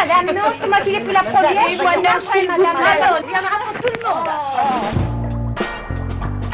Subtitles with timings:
[0.00, 1.50] madame, non, c'est moi qui l'ai pris la première.
[1.72, 2.20] Je madame.
[2.38, 4.28] il y en aura pour tout le monde.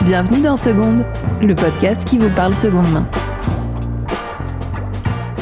[0.03, 1.05] Bienvenue dans Seconde,
[1.41, 3.09] le podcast qui vous parle seconde main.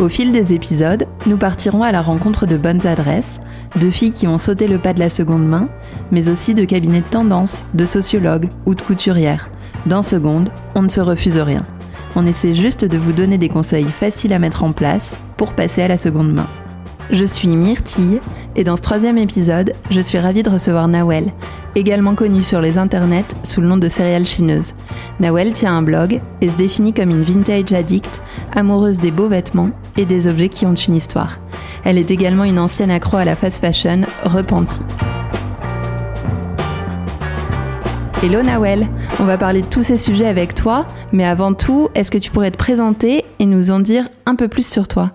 [0.00, 3.40] Au fil des épisodes, nous partirons à la rencontre de bonnes adresses,
[3.76, 5.68] de filles qui ont sauté le pas de la seconde main,
[6.10, 9.48] mais aussi de cabinets de tendance, de sociologues ou de couturières.
[9.86, 11.62] Dans Seconde, on ne se refuse rien.
[12.16, 15.82] On essaie juste de vous donner des conseils faciles à mettre en place pour passer
[15.82, 16.48] à la seconde main.
[17.10, 18.20] Je suis Myrtille
[18.56, 21.32] et dans ce troisième épisode, je suis ravie de recevoir Nawel,
[21.74, 24.72] également connue sur les internets sous le nom de céréales chineuse.
[25.20, 28.22] Nawel tient un blog et se définit comme une vintage addict,
[28.56, 31.38] amoureuse des beaux vêtements et des objets qui ont une histoire.
[31.84, 34.80] Elle est également une ancienne accro à la fast fashion, repentie.
[38.22, 38.88] Hello Nawel,
[39.20, 42.30] on va parler de tous ces sujets avec toi, mais avant tout, est-ce que tu
[42.30, 45.12] pourrais te présenter et nous en dire un peu plus sur toi?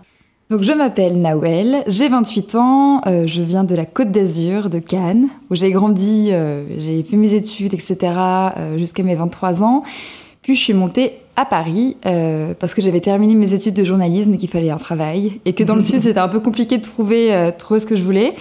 [0.49, 4.79] Donc je m'appelle Nawel, j'ai 28 ans, euh, je viens de la Côte d'Azur, de
[4.79, 7.97] Cannes, où j'ai grandi, euh, j'ai fait mes études, etc.
[8.57, 9.83] Euh, jusqu'à mes 23 ans.
[10.41, 11.97] Puis je suis montée à Paris
[12.59, 15.63] parce que j'avais terminé mes études de journalisme et qu'il fallait un travail et que
[15.63, 18.33] dans le sud c'était un peu compliqué de trouver, trouver ce que je voulais.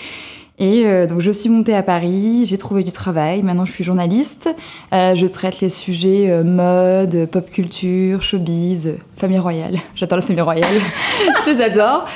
[0.61, 3.84] Et euh, donc je suis montée à Paris, j'ai trouvé du travail, maintenant je suis
[3.84, 4.53] journaliste,
[4.92, 10.42] euh, je traite les sujets euh, mode, pop culture, showbiz, famille royale, j'adore la famille
[10.42, 10.75] royale,
[11.47, 12.06] je les adore,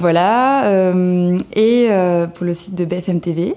[0.00, 0.92] voilà,
[1.54, 1.88] et
[2.34, 3.54] pour le site de BFM TV.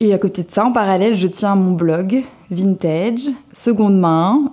[0.00, 4.50] Et à côté de ça, en parallèle, je tiens mon blog vintage, seconde main.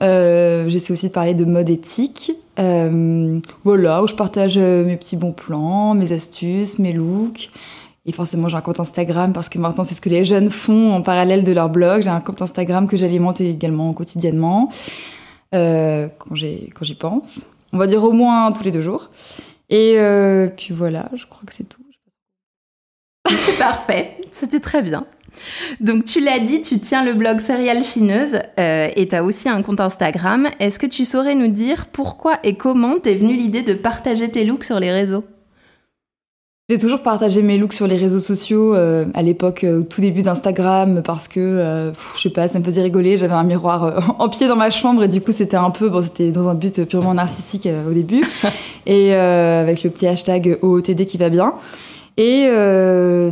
[0.70, 2.32] J'essaie aussi de parler de mode éthique.
[2.56, 7.50] voilà, où je partage mes petits bons plans, mes astuces, mes looks.
[8.06, 10.94] Et forcément, j'ai un compte Instagram parce que maintenant, c'est ce que les jeunes font
[10.94, 12.02] en parallèle de leur blog.
[12.02, 14.70] J'ai un compte Instagram que j'alimente également quotidiennement
[15.56, 17.46] euh, quand j'y pense.
[17.72, 19.10] On va dire au moins tous les deux jours.
[19.70, 21.82] Et euh, puis voilà, je crois que c'est tout.
[23.30, 25.06] C'est parfait, c'était très bien.
[25.80, 29.50] Donc tu l'as dit, tu tiens le blog Céréales Chineuse euh, et tu as aussi
[29.50, 30.50] un compte Instagram.
[30.60, 34.44] Est-ce que tu saurais nous dire pourquoi et comment t'es venue l'idée de partager tes
[34.44, 35.24] looks sur les réseaux?
[36.70, 40.00] J'ai toujours partagé mes looks sur les réseaux sociaux euh, à l'époque, euh, au tout
[40.00, 43.18] début d'Instagram, parce que euh, je sais pas, ça me faisait rigoler.
[43.18, 46.02] J'avais un miroir en pied dans ma chambre et du coup c'était un peu, bon,
[46.02, 48.24] c'était dans un but purement narcissique au début,
[48.86, 51.54] et avec le petit hashtag OOTD qui va bien.
[52.16, 52.48] Et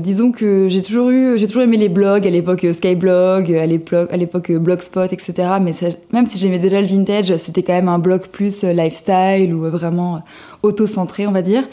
[0.01, 4.11] disons que j'ai toujours eu, j'ai toujours aimé les blogs à l'époque Skyblog, à l'époque,
[4.11, 5.33] à l'époque Blogspot, etc.
[5.61, 5.71] Mais
[6.11, 10.21] même si j'aimais déjà le vintage, c'était quand même un blog plus lifestyle ou vraiment
[10.63, 11.63] auto-centré, on va dire.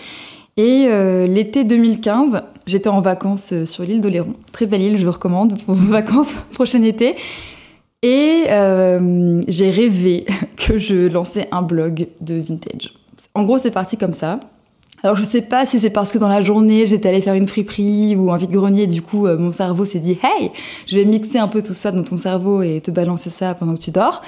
[0.58, 4.34] Et euh, l'été 2015, j'étais en vacances euh, sur l'île d'Oléron.
[4.50, 7.14] Très belle île, je vous recommande pour vos vacances prochain été.
[8.02, 10.26] Et euh, j'ai rêvé
[10.56, 12.92] que je lançais un blog de vintage.
[13.34, 14.40] En gros, c'est parti comme ça.
[15.04, 17.46] Alors je sais pas si c'est parce que dans la journée j'étais allée faire une
[17.46, 20.50] friperie ou un vide-grenier, du coup mon cerveau s'est dit hey,
[20.88, 23.76] je vais mixer un peu tout ça dans ton cerveau et te balancer ça pendant
[23.76, 24.22] que tu dors.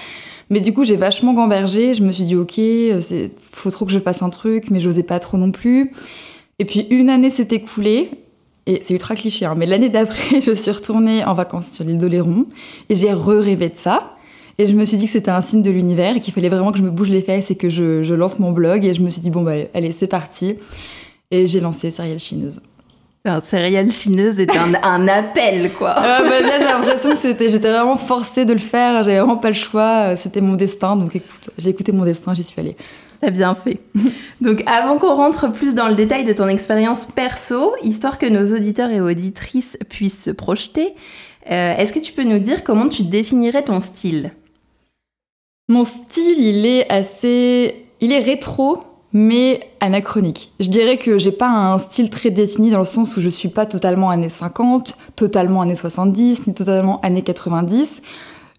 [0.50, 1.94] Mais du coup, j'ai vachement gambergé.
[1.94, 4.80] Je me suis dit, ok, euh, c'est faut trop que je fasse un truc, mais
[4.80, 5.92] j'osais pas trop non plus.
[6.58, 8.10] Et puis une année s'est écoulée.
[8.66, 11.98] Et c'est ultra cliché, hein, mais l'année d'après, je suis retournée en vacances sur l'île
[11.98, 12.46] d'Oléron
[12.90, 14.16] et j'ai re-rêvé de ça.
[14.58, 16.70] Et je me suis dit que c'était un signe de l'univers et qu'il fallait vraiment
[16.70, 18.84] que je me bouge les fesses et que je, lance mon blog.
[18.84, 20.56] Et je me suis dit, bon, bah, allez, c'est parti.
[21.30, 22.60] Et j'ai lancé Céréales Chineuse.
[23.24, 25.94] Un céréale chineuse est un, un appel, quoi.
[25.94, 29.02] bah là, j'ai l'impression que c'était, j'étais vraiment forcée de le faire.
[29.04, 30.16] J'avais vraiment pas le choix.
[30.16, 30.96] C'était mon destin.
[30.96, 32.76] Donc, écoute, j'ai écouté mon destin, j'y suis allée.
[33.20, 33.80] T'as bien fait.
[34.40, 38.56] Donc, avant qu'on rentre plus dans le détail de ton expérience perso, histoire que nos
[38.56, 40.94] auditeurs et auditrices puissent se projeter,
[41.50, 44.32] euh, est-ce que tu peux nous dire comment tu définirais ton style?
[45.68, 48.82] Mon style, il est assez, il est rétro,
[49.12, 50.52] mais anachronique.
[50.60, 53.48] Je dirais que j'ai pas un style très défini dans le sens où je suis
[53.48, 58.02] pas totalement années 50, totalement années 70, ni totalement années 90.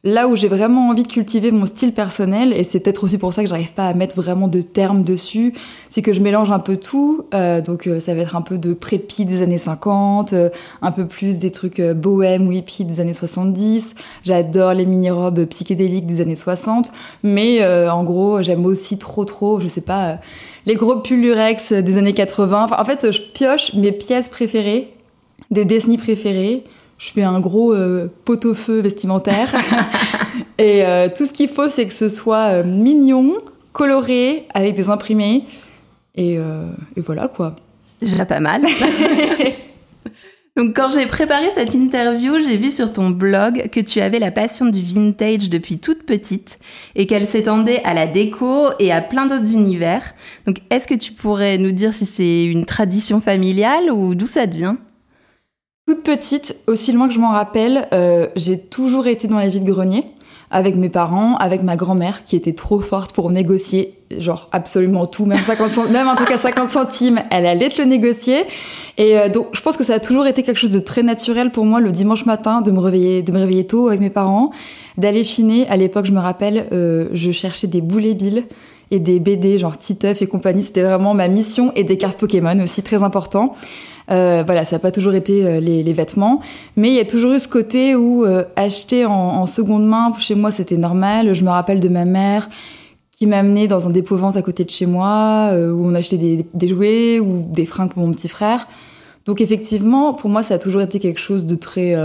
[0.04, 3.34] Là où j'ai vraiment envie de cultiver mon style personnel, et c'est peut-être aussi pour
[3.34, 5.54] ça que j'arrive pas à mettre vraiment de termes dessus,
[5.90, 7.26] c'est que je mélange un peu tout.
[7.36, 10.50] Euh, donc euh, ça va être un peu de prépi des années 50, euh,
[10.82, 13.94] un peu plus des trucs bohème ou hippie des années 70.
[14.24, 19.68] J'adore les mini-robes psychédéliques des années 60, mais en gros j'aime aussi trop trop, je
[19.68, 20.18] sais pas,
[20.66, 22.64] les gros pulls lurex des années 80.
[22.64, 24.92] Enfin, en fait, je pioche mes pièces préférées,
[25.52, 26.64] des décennies préférées
[27.02, 29.56] je fais un gros euh, pot-au-feu vestimentaire.
[30.60, 33.40] et euh, tout ce qu'il faut, c'est que ce soit euh, mignon,
[33.74, 35.44] coloré, avec des imprimés.
[36.14, 37.56] Et, et voilà quoi.
[38.02, 38.62] C'est déjà pas mal.
[40.58, 44.30] Donc quand j'ai préparé cette interview, j'ai vu sur ton blog que tu avais la
[44.30, 46.60] passion du vintage depuis toute petite
[46.96, 50.14] et qu'elle s'étendait à la déco et à plein d'autres univers.
[50.46, 54.46] Donc est-ce que tu pourrais nous dire si c'est une tradition familiale ou d'où ça
[54.46, 54.76] devient
[55.92, 60.06] Toute petite, aussi loin que je m'en rappelle, euh, j'ai toujours été dans les vides-greniers
[60.50, 65.26] avec mes parents, avec ma grand-mère qui était trop forte pour négocier genre absolument tout,
[65.26, 68.46] même 50 même en tout cas 50 centimes, elle allait te le négocier.
[68.98, 71.52] Et euh, donc je pense que ça a toujours été quelque chose de très naturel
[71.52, 74.52] pour moi le dimanche matin de me réveiller de me réveiller tôt avec mes parents,
[74.98, 75.68] d'aller chiner.
[75.68, 78.46] À l'époque, je me rappelle, euh, je cherchais des boulets billes
[78.92, 82.60] et des BD genre Titeuf et compagnie, c'était vraiment ma mission et des cartes Pokémon
[82.62, 83.56] aussi très important.
[84.10, 86.42] Euh, voilà, ça n'a pas toujours été euh, les, vêtements,
[86.76, 90.36] mais il y a toujours eu ce côté où euh, acheter en, seconde main, chez
[90.36, 91.34] moi, c'était normal.
[91.34, 92.50] Je me rappelle de ma mère
[93.12, 96.68] qui m'amenait dans un dépôt-vente à côté de chez moi, où on achetait des, des,
[96.68, 98.68] jouets ou des fringues pour mon petit frère.
[99.26, 101.96] Donc effectivement, pour moi, ça a toujours été quelque chose de très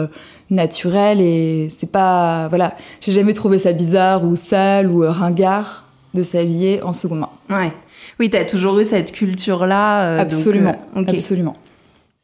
[0.51, 2.49] naturel et c'est pas...
[2.49, 5.86] Voilà, j'ai jamais trouvé ça bizarre ou sale ou ringard
[6.17, 7.31] de s'habiller en seconde main.
[7.51, 7.73] Ouais.
[8.19, 10.19] Oui, t'as toujours eu cette culture-là.
[10.19, 11.17] absolument, donc, okay.
[11.17, 11.57] absolument.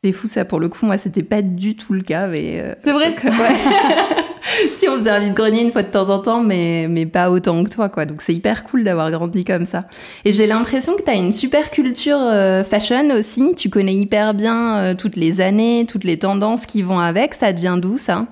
[0.05, 2.75] C'est fou ça pour le coup, moi c'était pas du tout le cas, mais euh,
[2.83, 3.15] c'est vrai.
[3.15, 4.25] Que, ouais.
[4.77, 7.31] si on faisait un vide grenier une fois de temps en temps, mais mais pas
[7.31, 8.05] autant que toi quoi.
[8.05, 9.85] Donc c'est hyper cool d'avoir grandi comme ça.
[10.25, 13.55] Et j'ai l'impression que t'as une super culture euh, fashion aussi.
[13.55, 17.35] Tu connais hyper bien euh, toutes les années, toutes les tendances qui vont avec.
[17.35, 18.27] Ça devient d'où ça?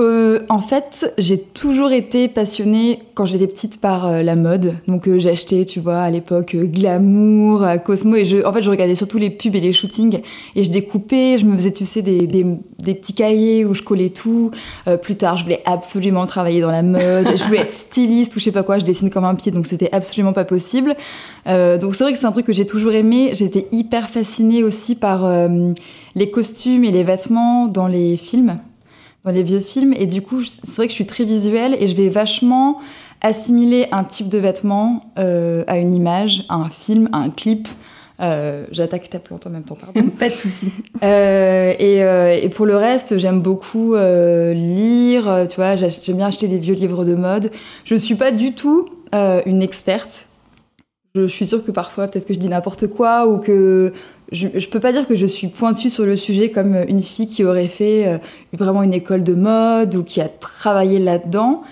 [0.00, 4.74] Euh, en fait, j'ai toujours été passionnée quand j'étais petite par euh, la mode.
[4.88, 8.62] Donc euh, j'ai acheté, tu vois, à l'époque euh, Glamour, Cosmo, et je, en fait,
[8.62, 10.20] je regardais surtout les pubs et les shootings,
[10.56, 12.44] et je découpais, je me faisais, tu sais, des, des,
[12.82, 14.50] des petits cahiers où je collais tout.
[15.02, 18.44] Plus tard, je voulais absolument travailler dans la mode, je voulais être styliste ou je
[18.44, 20.96] sais pas quoi, je dessine comme un pied, donc c'était absolument pas possible.
[21.46, 23.30] donc c'est vrai que c'est un truc que j'ai toujours aimé.
[23.34, 25.30] J'étais hyper fascinée aussi par
[26.14, 28.58] les costumes et les vêtements dans les films
[29.24, 29.94] dans les vieux films.
[29.94, 32.78] Et du coup, c'est vrai que je suis très visuelle et je vais vachement
[33.20, 37.68] assimiler un type de vêtement euh, à une image, à un film, à un clip.
[38.20, 40.08] Euh, J'attaque ta plante en même temps, pardon.
[40.18, 40.70] Pas de souci.
[41.02, 45.46] Euh, et, et, pour le reste, j'aime beaucoup lire.
[45.48, 47.50] Tu vois, j'aime bien acheter des vieux livres de mode.
[47.84, 50.28] Je suis pas du tout une experte.
[51.16, 53.92] Je suis sûre que parfois, peut-être que je dis n'importe quoi ou que
[54.32, 57.26] je, je peux pas dire que je suis pointue sur le sujet comme une fille
[57.26, 58.18] qui aurait fait euh,
[58.52, 61.62] vraiment une école de mode ou qui a travaillé là-dedans.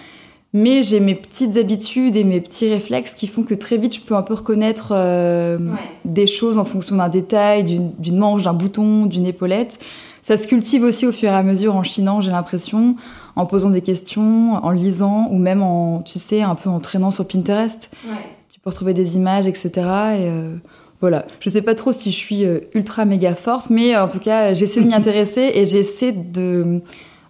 [0.55, 4.01] Mais j'ai mes petites habitudes et mes petits réflexes qui font que très vite je
[4.01, 5.79] peux un peu reconnaître euh, ouais.
[6.07, 7.65] des choses en fonction d'un détail,
[7.99, 9.79] d'une manche, d'un bouton, d'une épaulette.
[10.23, 12.97] Ça se cultive aussi au fur et à mesure en chinant, j'ai l'impression,
[13.37, 17.11] en posant des questions, en lisant ou même en, tu sais, un peu en traînant
[17.11, 17.91] sur Pinterest.
[18.07, 18.17] Ouais.
[18.51, 19.71] Tu peux retrouver des images, etc.
[19.75, 20.57] Et euh,
[21.01, 24.19] voilà, je sais pas trop si je suis euh, ultra méga forte, mais en tout
[24.19, 26.81] cas, j'essaie de m'y intéresser et j'essaie de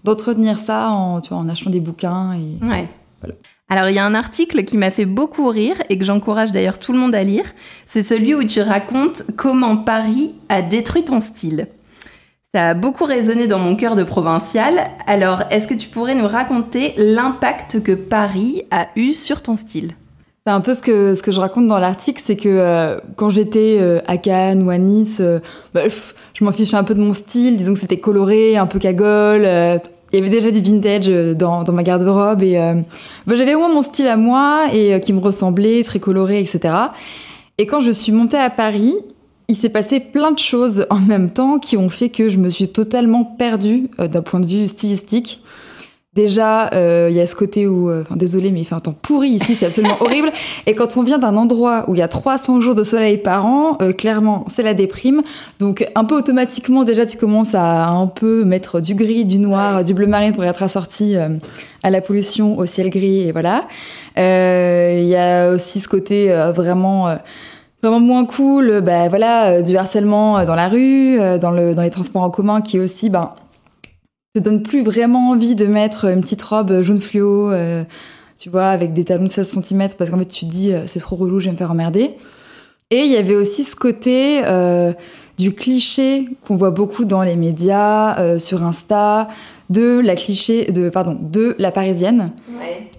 [0.04, 2.32] d'entretenir ça en, tu vois, en achetant des bouquins.
[2.32, 2.64] Et...
[2.64, 2.88] Ouais.
[3.20, 3.34] Voilà.
[3.68, 6.78] Alors, il y a un article qui m'a fait beaucoup rire et que j'encourage d'ailleurs
[6.78, 7.44] tout le monde à lire.
[7.86, 11.66] C'est celui où tu racontes comment Paris a détruit ton style.
[12.54, 14.88] Ça a beaucoup résonné dans mon cœur de provincial.
[15.06, 19.94] Alors, est-ce que tu pourrais nous raconter l'impact que Paris a eu sur ton style?
[20.48, 23.28] C'est un peu ce que, ce que je raconte dans l'article, c'est que euh, quand
[23.28, 25.40] j'étais euh, à Cannes ou à Nice, euh,
[25.74, 25.82] bah,
[26.32, 29.42] je m'en fichais un peu de mon style, disons que c'était coloré, un peu cagole.
[29.42, 32.56] il y avait déjà du vintage dans, dans ma garde-robe et
[33.26, 36.74] bah, j'avais au moins mon style à moi et qui me ressemblait, très coloré, etc.
[37.58, 38.94] Et quand je suis montée à Paris,
[39.48, 42.48] il s'est passé plein de choses en même temps qui ont fait que je me
[42.48, 45.42] suis totalement perdue d'un point de vue stylistique.
[46.18, 48.80] Déjà, il euh, y a ce côté où, enfin, euh, désolé, mais il fait un
[48.80, 50.32] temps pourri ici, c'est absolument horrible.
[50.66, 53.46] Et quand on vient d'un endroit où il y a 300 jours de soleil par
[53.46, 55.22] an, euh, clairement, c'est la déprime.
[55.60, 59.76] Donc, un peu automatiquement, déjà, tu commences à un peu mettre du gris, du noir,
[59.76, 59.84] ouais.
[59.84, 61.14] du bleu marine pour être assorti
[61.84, 63.68] à la pollution, au ciel gris, et voilà.
[64.16, 67.16] Il y a aussi ce côté vraiment
[67.80, 72.24] vraiment moins cool, bah voilà, du harcèlement dans la rue, dans le dans les transports
[72.24, 73.34] en commun, qui est aussi, ben
[74.38, 77.84] te donne plus vraiment envie de mettre une petite robe jaune fluo, euh,
[78.36, 81.00] tu vois, avec des talons de 16 cm, parce qu'en fait, tu te dis, c'est
[81.00, 82.14] trop relou, je vais me faire emmerder.
[82.90, 84.92] Et il y avait aussi ce côté euh,
[85.38, 89.28] du cliché qu'on voit beaucoup dans les médias, euh, sur Insta,
[89.70, 92.32] de la cliché, de, pardon, de la parisienne.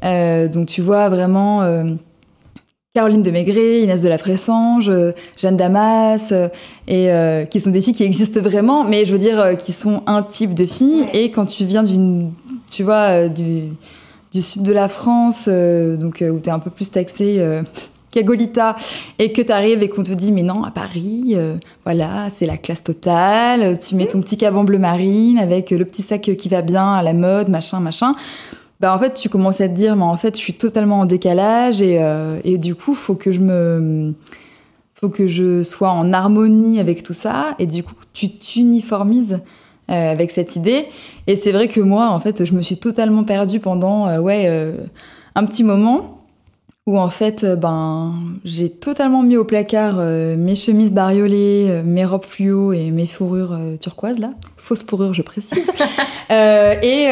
[0.03, 0.49] Ouais.
[0.49, 1.63] donc tu vois vraiment
[2.99, 4.91] Caroline de Maigret, Inès de la Fressange,
[5.37, 6.49] Jeanne Damas, euh,
[6.85, 9.71] et euh, qui sont des filles qui existent vraiment, mais je veux dire euh, qui
[9.71, 11.03] sont un type de fille.
[11.03, 11.09] Ouais.
[11.13, 12.33] Et quand tu viens d'une,
[12.69, 13.69] tu vois, du,
[14.33, 17.41] du, sud de la France, donc où t'es un peu plus taxé
[18.11, 18.75] cagolita
[19.17, 22.45] et que tu arrives et qu'on te dit mais non à Paris euh, voilà c'est
[22.45, 26.49] la classe totale tu mets ton petit caban bleu marine avec le petit sac qui
[26.49, 28.15] va bien à la mode machin machin
[28.79, 31.05] bah en fait tu commences à te dire mais en fait je suis totalement en
[31.05, 34.13] décalage et, euh, et du coup faut que je me
[34.95, 39.39] faut que je sois en harmonie avec tout ça et du coup tu t'uniformises
[39.89, 40.85] euh, avec cette idée.
[41.25, 44.43] Et c'est vrai que moi en fait je me suis totalement perdue pendant euh, ouais
[44.45, 44.73] euh,
[45.33, 46.18] un petit moment
[46.89, 51.83] où en fait, euh, ben, j'ai totalement mis au placard euh, mes chemises bariolées, euh,
[51.85, 55.69] mes robes fluo et mes fourrures euh, turquoises là, fausse fourrure, je précise.
[56.31, 57.07] Et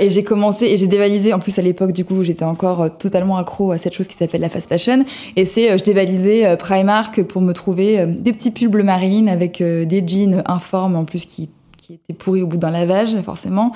[0.00, 1.32] et j'ai commencé et j'ai dévalisé.
[1.32, 4.40] En plus, à l'époque, du coup, j'étais encore totalement accro à cette chose qui s'appelle
[4.40, 5.04] la fast fashion.
[5.34, 10.04] Et c'est, je dévalisais Primark pour me trouver des petits pulls bleu marine avec des
[10.06, 11.50] jeans informes en plus qui
[11.98, 13.72] qui étaient pourris au bout d'un lavage, forcément.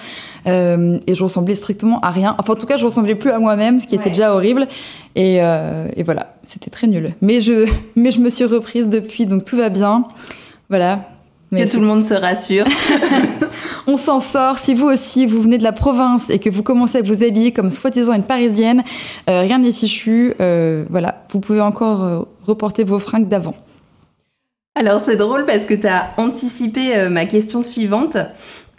[0.47, 2.35] Euh, et je ressemblais strictement à rien.
[2.39, 4.67] Enfin, en tout cas, je ressemblais plus à moi-même, ce qui était déjà horrible.
[5.17, 7.15] Et, euh, et voilà, c'était très nul.
[7.21, 10.05] Mais je, mais je me suis reprise depuis, donc tout va bien.
[10.69, 11.01] Voilà.
[11.51, 12.67] Mais que tout le monde se rassure.
[13.87, 14.59] on s'en sort.
[14.59, 17.53] Si vous aussi, vous venez de la province et que vous commencez à vous habiller
[17.53, 18.83] comme soi-disant une parisienne,
[19.29, 20.35] euh, rien n'est fichu.
[20.41, 23.55] Euh, voilà, vous pouvez encore euh, reporter vos fringues d'avant.
[24.75, 28.17] Alors c'est drôle parce que tu as anticipé euh, ma question suivante.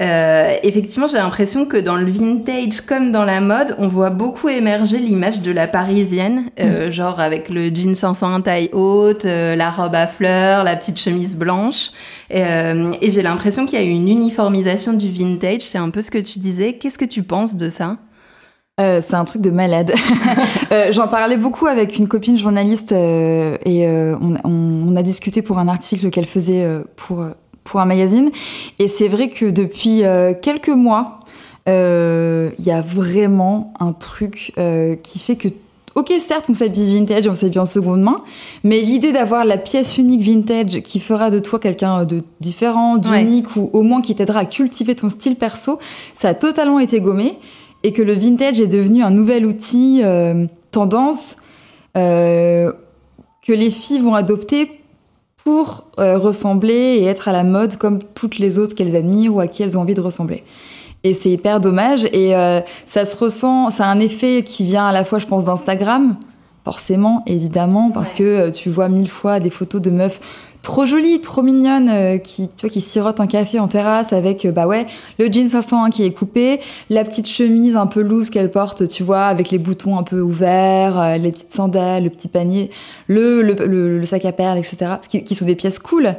[0.02, 4.50] Euh, effectivement, j'ai l'impression que dans le vintage comme dans la mode, on voit beaucoup
[4.50, 9.72] émerger l'image de la parisienne, euh, genre avec le jean 501 taille haute, euh, la
[9.72, 11.92] robe à fleurs, la petite chemise blanche.
[12.34, 15.62] Euh, et j'ai l'impression qu'il y a eu une uniformisation du vintage.
[15.62, 16.74] C'est un peu ce que tu disais.
[16.74, 17.98] Qu'est-ce que tu penses de ça?
[18.82, 19.94] Euh, c'est un truc de malade.
[20.72, 25.04] Euh, J'en parlais beaucoup avec une copine journaliste euh, et euh, on, on- on a
[25.04, 27.24] discuté pour un article qu'elle faisait euh, pour,
[27.64, 28.32] pour un magazine.
[28.80, 31.20] Et c'est vrai que depuis euh, quelques mois,
[31.70, 35.50] euh, il y a vraiment un truc euh, qui fait que
[35.94, 38.22] Ok, certes, on s'habille vintage, on s'habille en seconde main,
[38.66, 43.56] mais l'idée d'avoir la pièce unique vintage qui fera de toi quelqu'un de différent, d'unique,
[43.56, 45.80] ou au moins qui t'aidera à cultiver ton style perso,
[46.14, 47.38] ça a totalement été gommé
[47.86, 51.38] et que le vintage est devenu un nouvel outil euh, tendance
[51.96, 52.74] euh,
[53.46, 54.82] que les filles vont adopter
[55.38, 59.40] pour euh, ressembler et être à la mode comme toutes les autres qu'elles admirent ou
[59.40, 60.44] à qui elles ont envie de ressembler.
[61.04, 62.34] Et c'est hyper dommage et
[62.88, 66.18] ça se ressent, ça a un effet qui vient à la fois, je pense, d'Instagram,
[66.64, 70.20] forcément, évidemment, parce que tu vois mille fois des photos de meufs
[70.66, 74.46] trop jolies, trop mignonnes, euh, qui, tu vois, qui sirotent un café en terrasse avec,
[74.46, 74.88] euh, bah ouais,
[75.20, 79.04] le jean 501 qui est coupé, la petite chemise un peu loose qu'elle porte, tu
[79.04, 82.72] vois, avec les boutons un peu ouverts, euh, les petites sandales, le petit panier,
[83.08, 83.54] le, le,
[84.00, 84.94] le- sac à perles, etc.
[85.08, 86.16] Qui, qui sont des pièces cool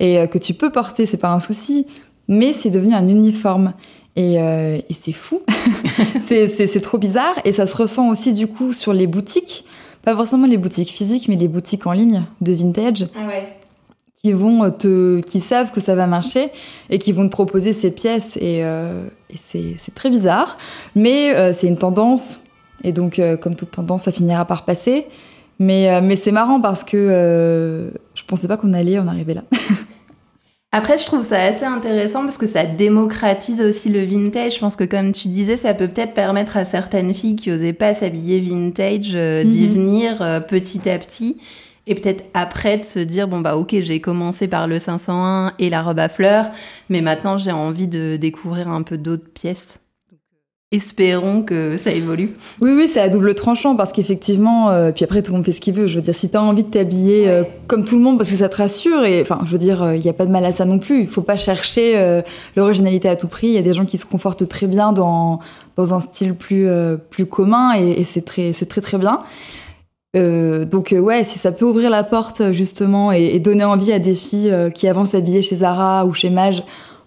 [0.00, 1.86] et euh, que tu peux porter, c'est pas un souci,
[2.28, 3.72] mais c'est devenu un uniforme.
[4.16, 5.40] Et, euh, et c'est fou,
[6.26, 7.34] c'est trop bizarre.
[7.44, 9.64] Et ça se ressent aussi du coup sur les boutiques,
[10.04, 13.06] pas forcément les boutiques physiques, mais les boutiques en ligne de vintage
[14.22, 16.48] qui vont te, qui savent que ça va marcher
[16.90, 20.58] et qui vont te proposer ces pièces et, euh, et c'est c'est très bizarre,
[20.96, 22.40] mais euh, c'est une tendance
[22.84, 25.06] et donc euh, comme toute tendance, ça finira par passer.
[25.60, 29.34] Mais euh, mais c'est marrant parce que euh, je pensais pas qu'on allait en arriver
[29.34, 29.42] là.
[30.70, 34.56] Après, je trouve ça assez intéressant parce que ça démocratise aussi le vintage.
[34.56, 37.72] Je pense que, comme tu disais, ça peut peut-être permettre à certaines filles qui osaient
[37.72, 39.72] pas s'habiller vintage euh, d'y Mhm.
[39.72, 41.38] venir euh, petit à petit.
[41.88, 45.70] Et peut-être après de se dire, bon, bah, ok, j'ai commencé par le 501 et
[45.70, 46.50] la robe à fleurs,
[46.90, 49.80] mais maintenant j'ai envie de découvrir un peu d'autres pièces.
[50.12, 50.16] Euh,
[50.70, 52.34] Espérons que ça évolue.
[52.60, 55.52] Oui, oui, c'est à double tranchant parce qu'effectivement, euh, puis après tout le monde fait
[55.52, 55.86] ce qu'il veut.
[55.86, 58.36] Je veux dire, si t'as envie de t'habiller euh, comme tout le monde parce que
[58.36, 60.52] ça te rassure, et enfin, je veux dire, il n'y a pas de mal à
[60.52, 61.00] ça non plus.
[61.00, 62.20] Il faut pas chercher euh,
[62.54, 63.46] l'originalité à tout prix.
[63.46, 65.40] Il y a des gens qui se confortent très bien dans
[65.76, 69.20] dans un style plus euh, plus commun et, et c'est très c'est très très bien.
[70.16, 73.92] Euh, donc euh, ouais, si ça peut ouvrir la porte justement et, et donner envie
[73.92, 76.62] à des filles euh, qui avant s'habillaient chez Zara ou chez Mage,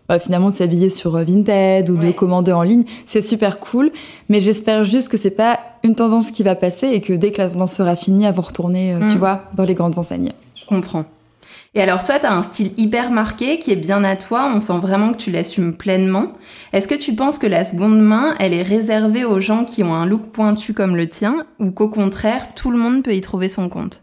[0.07, 3.91] bah, finalement de s'habiller sur euh, Vinted ou de commander en ligne, c'est super cool.
[4.29, 7.39] Mais j'espère juste que c'est pas une tendance qui va passer et que dès que
[7.41, 9.19] la tendance sera finie, elles vont retourner, euh, tu Mm.
[9.19, 10.31] vois, dans les grandes enseignes.
[10.55, 11.05] Je comprends.
[11.73, 14.59] Et alors toi, tu as un style hyper marqué qui est bien à toi, on
[14.59, 16.33] sent vraiment que tu l'assumes pleinement.
[16.73, 19.93] Est-ce que tu penses que la seconde main, elle est réservée aux gens qui ont
[19.93, 23.47] un look pointu comme le tien, ou qu'au contraire, tout le monde peut y trouver
[23.47, 24.01] son compte?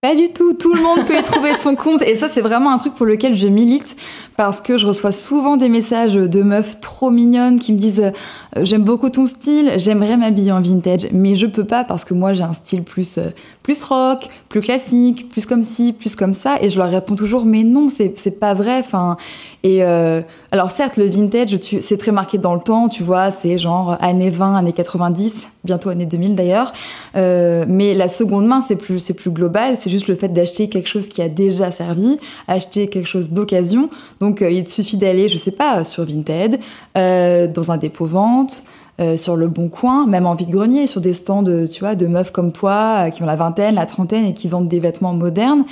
[0.00, 2.00] Pas du tout, tout le monde peut y trouver son compte.
[2.00, 3.96] Et ça c'est vraiment un truc pour lequel je milite
[4.36, 8.10] parce que je reçois souvent des messages de meufs trop mignonnes qui me disent euh,
[8.62, 12.32] j'aime beaucoup ton style, j'aimerais m'habiller en vintage mais je peux pas parce que moi
[12.32, 13.30] j'ai un style plus euh,
[13.62, 17.44] plus rock, plus classique, plus comme ci, plus comme ça et je leur réponds toujours
[17.44, 19.16] mais non, c'est pas vrai enfin
[19.62, 23.58] et euh, alors certes le vintage c'est très marqué dans le temps, tu vois, c'est
[23.58, 26.72] genre années 20, années 90, bientôt année 2000 d'ailleurs.
[27.14, 29.76] Mais la seconde main, c'est plus, c'est plus global.
[29.76, 32.16] C'est juste le fait d'acheter quelque chose qui a déjà servi,
[32.48, 33.90] acheter quelque chose d'occasion.
[34.42, 36.58] Euh, il te suffit d'aller, je sais pas, sur Vinted,
[36.96, 38.62] euh, dans un dépôt vente.
[38.98, 42.06] Euh, sur le bon coin, même en vide-grenier, sur des stands, de, tu vois, de
[42.06, 45.12] meufs comme toi, euh, qui ont la vingtaine, la trentaine et qui vendent des vêtements
[45.12, 45.66] modernes.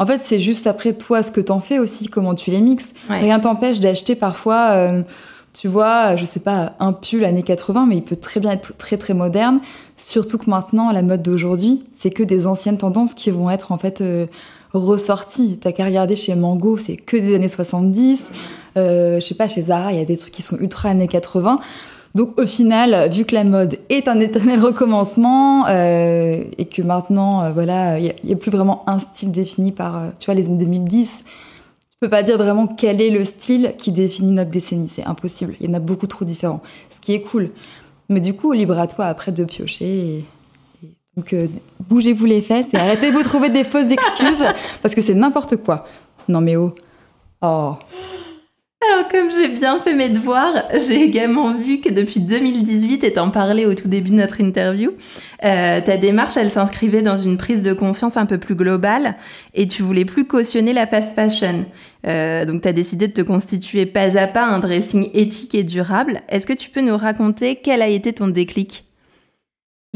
[0.00, 2.92] En fait, c'est juste après toi ce que t'en fais aussi, comment tu les mixes.
[3.08, 3.20] Ouais.
[3.20, 5.02] Rien t'empêche d'acheter parfois, euh,
[5.52, 8.76] tu vois, je sais pas, un pull années 80, mais il peut très bien être
[8.76, 9.60] très très moderne.
[9.96, 13.78] Surtout que maintenant, la mode d'aujourd'hui, c'est que des anciennes tendances qui vont être en
[13.78, 14.02] fait
[14.74, 15.58] ressorties.
[15.58, 18.30] T'as qu'à regarder chez Mango, c'est que des années 70.
[18.76, 21.08] Euh, je sais pas, chez Zara, il y a des trucs qui sont ultra années
[21.08, 21.60] 80.
[22.14, 27.42] Donc au final, vu que la mode est un éternel recommencement euh, et que maintenant,
[27.42, 30.58] euh, voilà, il n'y a, plus vraiment un style défini par, tu vois, les années
[30.58, 34.88] 2010, tu peux pas dire vraiment quel est le style qui définit notre décennie.
[34.88, 35.54] C'est impossible.
[35.60, 36.62] Il y en a beaucoup trop différents.
[36.90, 37.50] Ce qui est cool.
[38.08, 40.24] Mais du coup, libre à toi après de piocher.
[41.16, 41.46] Donc euh,
[41.88, 44.44] bougez-vous les fesses et arrêtez de vous trouver des fausses excuses
[44.82, 45.86] parce que c'est n'importe quoi.
[46.28, 46.74] Non mais oh.
[47.42, 47.76] Oh.
[48.90, 53.30] Alors, comme j'ai bien fait mes devoirs, j'ai également vu que depuis 2018, et t'en
[53.30, 54.92] parlais au tout début de notre interview,
[55.44, 59.16] euh, ta démarche, elle s'inscrivait dans une prise de conscience un peu plus globale
[59.54, 61.64] et tu voulais plus cautionner la fast fashion.
[62.06, 66.20] Euh, donc, t'as décidé de te constituer pas à pas un dressing éthique et durable.
[66.28, 68.83] Est-ce que tu peux nous raconter quel a été ton déclic?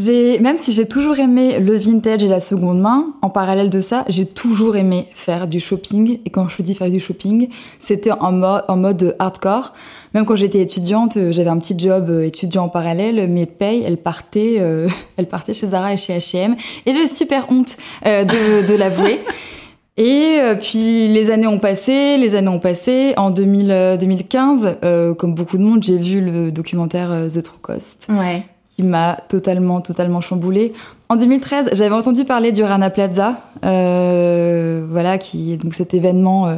[0.00, 3.80] J'ai, même si j'ai toujours aimé le vintage et la seconde main, en parallèle de
[3.80, 6.20] ça, j'ai toujours aimé faire du shopping.
[6.24, 7.48] Et quand je dis faire du shopping,
[7.80, 9.74] c'était en, mo- en mode hardcore.
[10.14, 13.28] Même quand j'étais étudiante, euh, j'avais un petit job euh, étudiant en parallèle.
[13.28, 16.54] Mes payes, elles partaient, euh, elles partaient chez Zara et chez H&M.
[16.86, 17.76] Et j'ai super honte
[18.06, 19.20] euh, de, de l'avouer.
[20.00, 23.14] Et euh, puis les années ont passé, les années ont passé.
[23.16, 27.58] En 2000, euh, 2015, euh, comme beaucoup de monde, j'ai vu le documentaire The True
[27.60, 28.44] Cost Ouais.
[28.84, 30.72] M'a totalement, totalement chamboulée.
[31.08, 36.48] En 2013, j'avais entendu parler du Rana Plaza, euh, voilà, qui est donc cet événement
[36.48, 36.56] euh,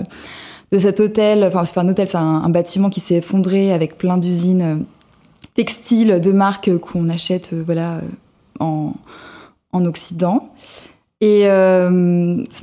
[0.73, 1.45] de cet hôtel.
[1.45, 4.77] Enfin, c'est pas un hôtel, c'est un, bâtiment qui s'est effondré avec plein d'usines euh,
[5.55, 8.01] textiles de marques qu'on achète, voilà,
[8.59, 8.93] en,
[9.73, 10.51] en Occident.
[11.23, 11.91] Et ça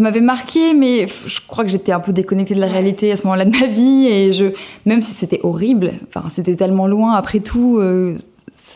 [0.03, 3.23] m'avait marqué, mais je crois que j'étais un peu déconnectée de la réalité à ce
[3.25, 4.07] moment-là de ma vie.
[4.07, 4.45] Et je,
[4.87, 7.11] même si c'était horrible, enfin c'était tellement loin.
[7.11, 7.79] Après tout,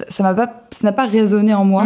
[0.09, 1.83] ça m'a pas, ça n'a pas résonné en moi.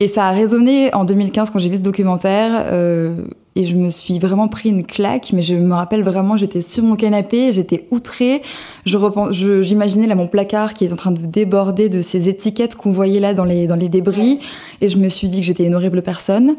[0.00, 2.64] Et ça a résonné en 2015 quand j'ai vu ce documentaire.
[2.66, 3.14] euh,
[3.56, 5.32] et je me suis vraiment pris une claque.
[5.32, 8.42] Mais je me rappelle vraiment, j'étais sur mon canapé, j'étais outrée.
[8.84, 12.90] Je J'imaginais là mon placard qui est en train de déborder de ces étiquettes qu'on
[12.90, 14.40] voyait là dans les, dans les débris.
[14.80, 16.56] Et je me suis dit que j'étais une horrible personne.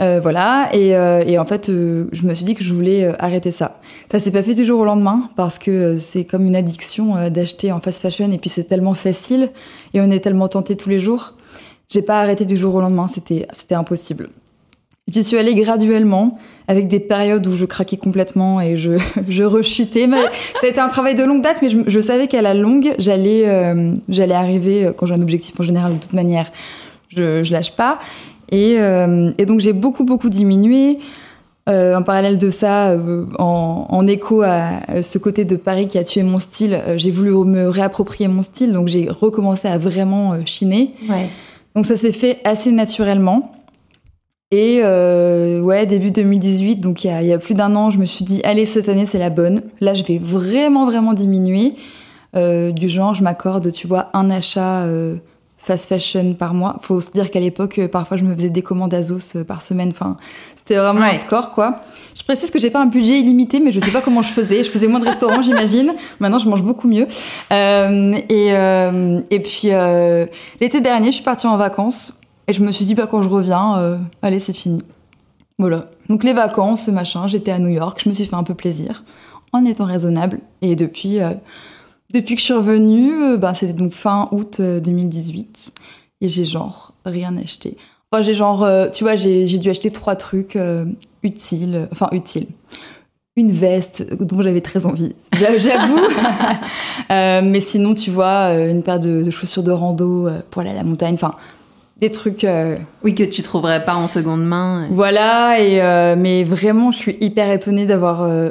[0.00, 0.68] Euh, voilà.
[0.72, 3.50] Et, euh, et en fait, euh, je me suis dit que je voulais euh, arrêter
[3.50, 3.80] ça.
[4.10, 7.16] Ça s'est pas fait du jour au lendemain parce que euh, c'est comme une addiction
[7.16, 8.30] euh, d'acheter en fast fashion.
[8.32, 9.50] Et puis c'est tellement facile
[9.92, 11.34] et on est tellement tenté tous les jours.
[11.88, 14.30] J'ai pas arrêté du jour au lendemain, c'était impossible.
[15.12, 18.92] J'y suis allée graduellement, avec des périodes où je craquais complètement et je,
[19.28, 20.06] je rechutais.
[20.06, 20.22] Mais
[20.60, 22.94] ça a été un travail de longue date, mais je, je savais qu'à la longue,
[22.98, 26.50] j'allais euh, j'allais arriver, euh, quand j'ai un objectif en général, de toute manière,
[27.08, 27.98] je, je lâche pas.
[28.50, 30.98] Et, euh, et donc j'ai beaucoup, beaucoup diminué.
[31.66, 35.88] Euh, en parallèle de ça, euh, en, en écho à euh, ce côté de Paris
[35.88, 39.66] qui a tué mon style, euh, j'ai voulu me réapproprier mon style, donc j'ai recommencé
[39.68, 40.90] à vraiment chiner.
[41.08, 41.30] Ouais.
[41.74, 43.50] Donc ça s'est fait assez naturellement.
[44.50, 47.90] Et euh, ouais, début 2018, donc il y a, il y a plus d'un an,
[47.90, 49.62] je me suis dit, allez, cette année, c'est la bonne.
[49.80, 51.74] Là, je vais vraiment, vraiment diminuer.
[52.36, 55.16] Euh, du genre, je m'accorde, tu vois, un achat euh,
[55.58, 56.76] fast fashion par mois.
[56.82, 59.62] Faut se dire qu'à l'époque, euh, parfois, je me faisais des commandes Azos euh, par
[59.62, 59.88] semaine.
[59.90, 60.16] Enfin,
[60.56, 61.06] c'était vraiment Ouais.
[61.14, 61.80] hardcore, quoi.
[62.16, 64.62] Je précise que j'ai pas un budget illimité, mais je sais pas comment je faisais.
[64.62, 65.94] Je faisais moins de restaurants, j'imagine.
[66.20, 67.06] Maintenant, je mange beaucoup mieux.
[67.52, 70.26] Euh, et, euh, et puis, euh,
[70.60, 72.14] l'été dernier, je suis partie en vacances.
[72.48, 74.82] Et je me suis dit, bah, quand je reviens, euh, allez, c'est fini.
[75.58, 75.90] Voilà.
[76.08, 78.00] Donc, les vacances, machin, j'étais à New York.
[78.02, 79.04] Je me suis fait un peu plaisir
[79.52, 80.40] en étant raisonnable.
[80.62, 81.30] Et depuis, euh,
[82.12, 85.72] depuis que je suis revenue, euh, bah, c'était donc fin août euh, 2018.
[86.20, 87.76] Et j'ai genre rien acheté.
[88.10, 90.84] Enfin, j'ai genre, euh, tu vois, j'ai dû acheter trois trucs euh,
[91.22, 91.88] utiles.
[91.92, 92.46] Enfin, utiles.
[93.36, 95.98] Une veste dont j'avais très envie, j'a- j'avoue.
[97.10, 100.60] Euh, mais sinon, tu vois, euh, une paire de, de chaussures de rando euh, pour
[100.62, 101.14] aller à la montagne.
[101.14, 101.34] Enfin,
[102.00, 102.44] des trucs.
[102.44, 104.86] euh, Oui, que tu trouverais pas en seconde main.
[104.90, 108.50] voilà, et euh, mais vraiment, je suis hyper étonnée d'avoir euh,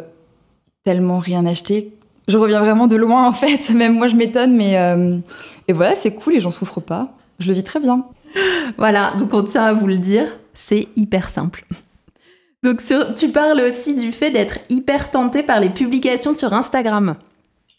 [0.83, 1.91] tellement rien acheté.
[2.27, 3.69] Je reviens vraiment de loin, en fait.
[3.73, 4.73] Même moi, je m'étonne, mais
[5.67, 7.09] et voilà, c'est cool et j'en souffre pas.
[7.39, 8.05] Je le vis très bien.
[8.77, 10.25] Voilà, donc on tient à vous le dire,
[10.55, 11.65] c'est hyper simple.
[12.63, 17.15] Donc sur- tu parles aussi du fait d'être hyper tenté par les publications sur Instagram.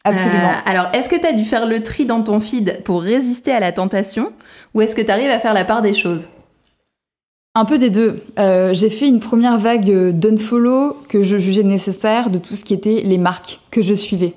[0.04, 0.50] Absolument.
[0.50, 3.52] Euh, alors, est-ce que tu as dû faire le tri dans ton feed pour résister
[3.52, 4.32] à la tentation
[4.74, 6.28] ou est-ce que tu arrives à faire la part des choses?
[7.54, 8.16] Un peu des deux.
[8.38, 12.64] Euh, j'ai fait une première vague euh, d'unfollow que je jugeais nécessaire de tout ce
[12.64, 14.34] qui était les marques que je suivais.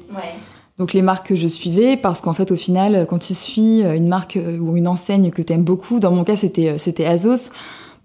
[0.78, 4.08] Donc les marques que je suivais, parce qu'en fait au final, quand tu suis une
[4.08, 7.50] marque ou une enseigne que tu aimes beaucoup, dans mon cas c'était c'était Azos,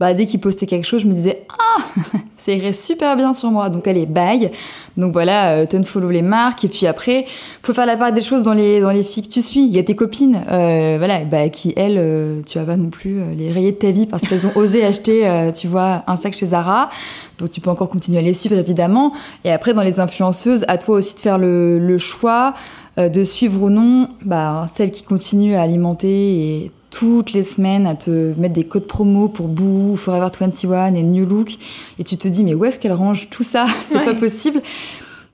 [0.03, 1.81] bah, dès qu'il postait quelque chose, je me disais ah
[2.37, 3.71] ça irait super bien sur moi.
[3.71, 4.51] Donc allez bye.
[4.97, 7.25] Donc voilà, euh, follow les marques et puis après
[7.63, 9.65] faut faire la part des choses dans les dans les filles que tu suis.
[9.65, 12.91] Il y a tes copines, euh, voilà, bah, qui elles, euh, tu vas pas non
[12.91, 16.17] plus euh, les rayer de ta vie parce qu'elles ont osé acheter, tu vois, un
[16.17, 16.91] sac chez Zara.
[17.39, 19.13] Donc tu peux encore continuer à les suivre évidemment.
[19.45, 22.55] Et après dans les influenceuses, à toi aussi de faire le, le choix
[22.97, 27.95] de suivre ou non, bah celles qui continuent à alimenter et toutes les semaines à
[27.95, 31.53] te mettre des codes promo pour Boo, Forever 21 et New Look.
[31.99, 33.65] Et tu te dis, mais où est-ce qu'elle range tout ça?
[33.83, 34.63] C'est pas possible.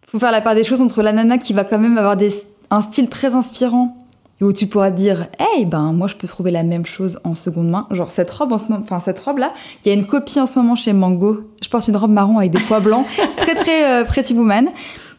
[0.06, 2.30] Faut faire la part des choses entre la nana qui va quand même avoir des,
[2.70, 3.94] un style très inspirant
[4.40, 7.18] et où tu pourras te dire, hey, ben, moi, je peux trouver la même chose
[7.24, 7.88] en seconde main.
[7.90, 9.52] Genre, cette robe en ce moment, enfin, cette robe-là,
[9.84, 11.40] il y a une copie en ce moment chez Mango.
[11.60, 13.04] Je porte une robe marron avec des pois blancs.
[13.36, 14.68] très, très euh, Pretty Woman.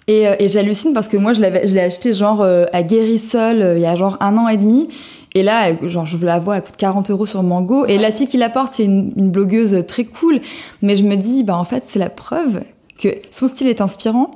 [0.07, 3.81] Et, euh, et j'hallucine parce que moi, je l'ai acheté genre euh, à Guérissol il
[3.81, 4.87] y a genre un an et demi.
[5.35, 7.85] Et là, genre, je la vois, elle coûte 40 euros sur Mango.
[7.85, 10.41] Et la fille qui la porte, c'est une, une, blogueuse très cool.
[10.81, 12.61] Mais je me dis, bah, en fait, c'est la preuve
[12.99, 14.31] que son style est inspirant,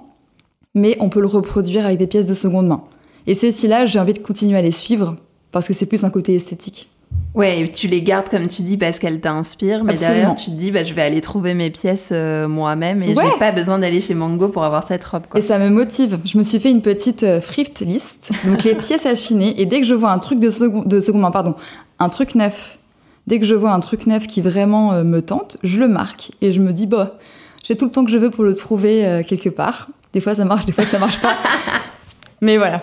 [0.76, 2.84] mais on peut le reproduire avec des pièces de seconde main.
[3.28, 5.16] Et ces filles-là, j'ai envie de continuer à les suivre
[5.52, 6.90] parce que c'est plus un côté esthétique.
[7.36, 10.16] Ouais, tu les gardes comme tu dis parce qu'elles t'inspirent, mais Absolument.
[10.18, 13.24] derrière tu te dis bah, je vais aller trouver mes pièces euh, moi-même et Ouais.
[13.32, 15.24] j'ai pas besoin d'aller chez Mango pour avoir cette robe.
[15.28, 15.40] Quoi.
[15.40, 16.20] Et ça me motive.
[16.26, 19.60] Je me suis fait une petite euh, thrift list, donc les pièces à chiner.
[19.60, 21.56] Et dès que je vois un truc de seconde, de seconde main, pardon,
[21.98, 22.78] un truc neuf,
[23.26, 26.34] dès que je vois un truc neuf qui vraiment euh, me tente, je le marque
[26.42, 27.18] et je me dis bah
[27.64, 29.88] j'ai tout le temps que je veux pour le trouver euh, quelque part.
[30.14, 31.34] Des fois ça marche, des fois ça marche pas.
[32.42, 32.82] Mais voilà,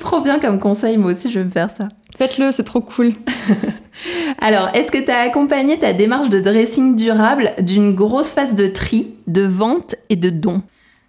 [0.00, 1.88] Trop bien comme conseil, moi aussi je vais me faire ça.
[2.20, 3.14] Faites-le, c'est trop cool.
[4.42, 8.66] Alors, est-ce que tu as accompagné ta démarche de dressing durable d'une grosse phase de
[8.66, 10.60] tri, de vente et de don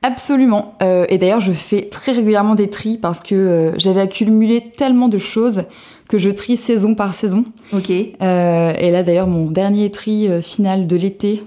[0.03, 0.75] Absolument.
[0.81, 5.09] Euh, et d'ailleurs, je fais très régulièrement des tris parce que euh, j'avais accumulé tellement
[5.09, 5.65] de choses
[6.07, 7.43] que je trie saison par saison.
[7.73, 7.91] Ok.
[7.91, 11.43] Euh, et là, d'ailleurs, mon dernier tri final de l'été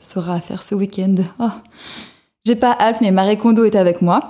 [0.00, 1.14] sera à faire ce week-end.
[1.38, 1.44] Oh.
[2.46, 4.20] J'ai pas hâte, mais Marie Kondo est avec moi.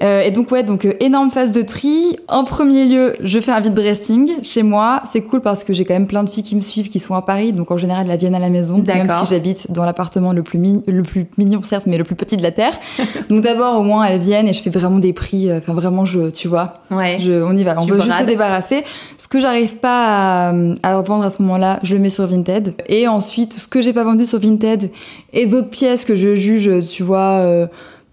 [0.00, 2.16] Euh, et donc ouais, donc euh, énorme phase de tri.
[2.28, 5.02] En premier lieu, je fais un vide dressing chez moi.
[5.10, 7.16] C'est cool parce que j'ai quand même plein de filles qui me suivent, qui sont
[7.16, 10.32] à Paris, donc en général elles viennent à la maison, même si j'habite dans l'appartement
[10.32, 12.74] le plus le plus mignon certes, mais le plus petit de la terre.
[13.28, 15.50] donc d'abord au moins elles viennent et je fais vraiment des prix.
[15.50, 17.16] euh, Enfin vraiment, je, tu vois, Ouais.
[17.18, 17.74] je, on y va.
[17.80, 18.84] On Tu veut juste se débarrasser.
[19.18, 22.74] Ce que j'arrive pas à, à vendre à ce moment-là, je le mets sur Vinted.
[22.88, 24.92] Et ensuite, ce que j'ai pas vendu sur Vinted
[25.32, 27.63] et d'autres pièces que je juge, tu vois, euh,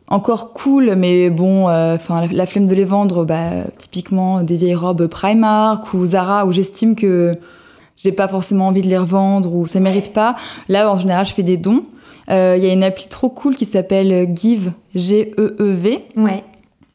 [0.08, 4.58] encore cool, mais bon, euh, enfin la, la flemme de les vendre, bah typiquement des
[4.58, 7.32] vieilles robes Primark ou Zara où j'estime que
[7.96, 10.36] j'ai pas forcément envie de les revendre ou ça mérite pas.
[10.68, 11.84] Là, en général, je fais des dons.
[12.30, 16.44] Euh, Il y a une appli trop cool qui s'appelle Give, G-E-E-V, Ouais.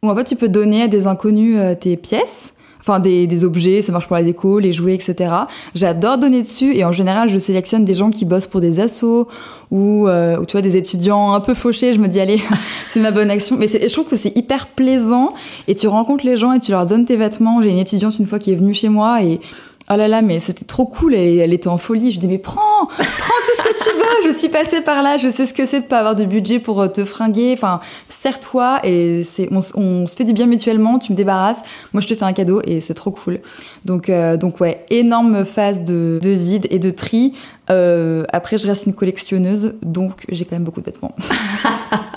[0.02, 2.54] où en fait tu peux donner à des inconnus euh, tes pièces,
[2.87, 5.33] enfin des, des objets, ça marche pour la déco, les jouets, etc.
[5.75, 9.27] J'adore donner dessus et en général je sélectionne des gens qui bossent pour des assos
[9.72, 11.94] ou, euh, ou tu vois des étudiants un peu fauchés.
[11.94, 12.40] Je me dis allez
[12.90, 15.35] c'est ma bonne action, mais je trouve que c'est hyper plaisant
[15.66, 17.61] et tu rencontres les gens et tu leur donnes tes vêtements.
[17.61, 19.40] J'ai une étudiante une fois qui est venue chez moi et
[19.88, 22.11] Oh là là, mais c'était trop cool, elle, elle était en folie.
[22.11, 24.29] Je dis, mais prends, prends tout ce que tu veux.
[24.31, 26.59] Je suis passée par là, je sais ce que c'est de pas avoir de budget
[26.59, 27.53] pour euh, te fringuer.
[27.53, 30.99] Enfin, serre-toi et c'est, on, on se fait du bien mutuellement.
[30.99, 33.40] Tu me débarrasses, moi je te fais un cadeau et c'est trop cool.
[33.85, 37.35] Donc, euh, donc ouais, énorme phase de, de vide et de tri.
[37.70, 41.14] Euh, après, je reste une collectionneuse, donc j'ai quand même beaucoup de vêtements.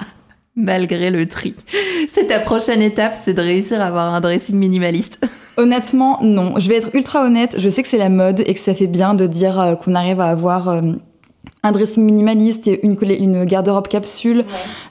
[0.61, 1.55] Malgré le tri.
[2.13, 5.17] C'est ta prochaine étape, c'est de réussir à avoir un dressing minimaliste.
[5.57, 6.59] Honnêtement, non.
[6.59, 7.55] Je vais être ultra honnête.
[7.57, 9.93] Je sais que c'est la mode et que ça fait bien de dire euh, qu'on
[9.93, 10.81] arrive à avoir euh,
[11.63, 14.43] un dressing minimaliste et une, garde-robe capsule.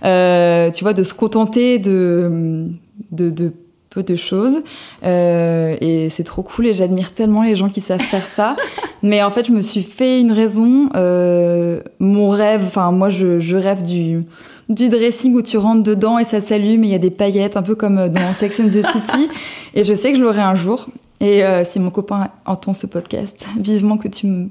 [0.04, 2.70] Euh, tu vois, de se contenter de,
[3.12, 3.52] de, de
[3.90, 4.62] peu de choses.
[5.04, 8.56] Euh, et c'est trop cool et j'admire tellement les gens qui savent faire ça.
[9.02, 10.88] Mais en fait, je me suis fait une raison.
[10.96, 14.22] Euh, mon rêve, enfin, moi, je, je rêve du
[14.68, 17.56] du dressing où tu rentres dedans et ça s'allume et il y a des paillettes,
[17.56, 19.28] un peu comme dans Sex and the City.
[19.74, 20.86] Et je sais que je l'aurai un jour.
[21.20, 24.48] Et euh, si mon copain entend ce podcast, vivement que tu me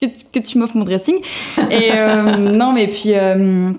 [0.00, 1.16] que, tu- m'offres mon dressing.
[1.70, 3.72] Et euh, non, mais puis euh,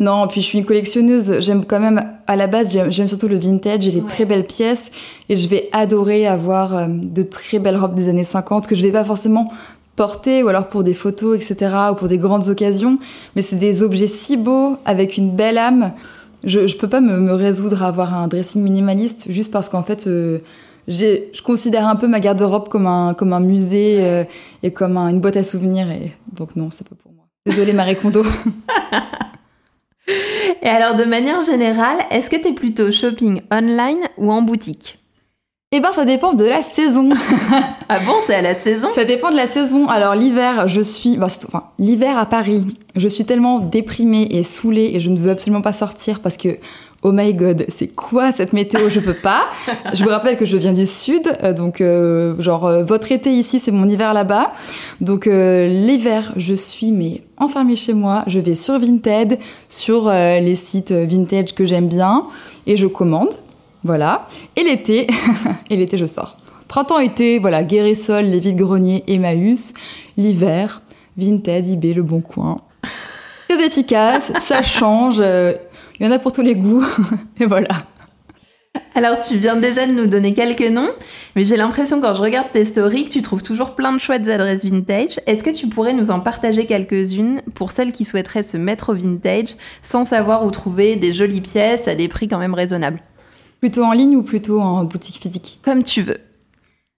[0.00, 1.40] non, puis je suis une collectionneuse.
[1.40, 4.90] J'aime quand même à la base, j'aime surtout le vintage et les très belles pièces.
[5.28, 8.82] Et je vais adorer avoir euh, de très belles robes des années 50 que je
[8.82, 9.50] vais pas forcément
[10.04, 11.74] porter ou alors pour des photos, etc.
[11.92, 12.98] ou pour des grandes occasions.
[13.34, 15.92] Mais c'est des objets si beaux avec une belle âme
[16.42, 19.82] je, je peux pas me, me résoudre à avoir un dressing minimaliste juste parce qu'en
[19.82, 20.38] fait, euh,
[20.88, 24.24] je considère un peu ma garde-robe comme un, comme un musée euh,
[24.62, 25.90] et comme un- une boîte à souvenirs.
[25.90, 27.24] Et donc non, c'est pas pour moi.
[27.44, 28.22] Désolée Marie Kondo.
[30.62, 34.99] Et alors, de manière générale, est-ce que t'es plutôt shopping online ou en boutique?
[35.72, 37.10] Eh ben, ça dépend de la saison.
[37.92, 38.88] Ah bon, c'est à la saison?
[38.88, 39.88] Ça dépend de la saison.
[39.88, 44.92] Alors l'hiver, je suis, bah, enfin l'hiver à Paris, je suis tellement déprimée et saoulée
[44.94, 46.58] et je ne veux absolument pas sortir parce que
[47.02, 48.88] oh my god, c'est quoi cette météo?
[48.88, 49.42] Je peux pas.
[49.92, 53.32] je vous rappelle que je viens du sud, euh, donc euh, genre euh, votre été
[53.32, 54.52] ici, c'est mon hiver là-bas.
[55.00, 58.22] Donc euh, l'hiver, je suis mais enfermée chez moi.
[58.28, 59.36] Je vais sur Vinted,
[59.68, 62.26] sur les sites vintage que j'aime bien
[62.68, 63.30] et je commande.
[63.84, 64.28] Voilà.
[64.56, 65.06] Et l'été,
[65.70, 66.36] et l'été je sors.
[66.68, 69.72] Printemps-été, voilà, Guérissol, les vides-greniers, Emmaüs.
[70.16, 70.82] L'hiver,
[71.16, 72.56] Vinted, eBay, Le Bon Coin.
[73.48, 75.16] Très efficace, ça change.
[75.20, 75.54] euh,
[75.98, 76.84] Il y en a pour tous les goûts.
[77.40, 77.68] Et voilà.
[78.94, 80.90] Alors, tu viens déjà de nous donner quelques noms,
[81.34, 84.28] mais j'ai l'impression quand je regarde tes stories que tu trouves toujours plein de chouettes
[84.28, 85.18] adresses vintage.
[85.26, 88.94] Est-ce que tu pourrais nous en partager quelques-unes pour celles qui souhaiteraient se mettre au
[88.94, 93.02] vintage sans savoir où trouver des jolies pièces à des prix quand même raisonnables?
[93.60, 96.18] Plutôt en ligne ou plutôt en boutique physique Comme tu veux.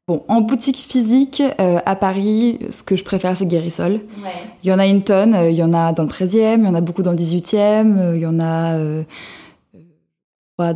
[0.08, 4.00] Bon, en boutique physique, euh, à Paris, ce que je préfère, c'est Guérissol.
[4.62, 5.34] Il y en a une tonne.
[5.34, 7.16] euh, Il y en a dans le 13e, il y en a beaucoup dans le
[7.16, 9.02] 18e, euh, il y en a euh,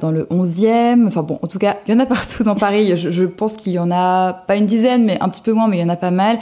[0.00, 1.06] dans le 11e.
[1.06, 2.96] Enfin bon, en tout cas, il y en a partout dans Paris.
[2.96, 5.68] Je, je pense qu'il y en a pas une dizaine, mais un petit peu moins,
[5.68, 6.38] mais il y en a pas mal.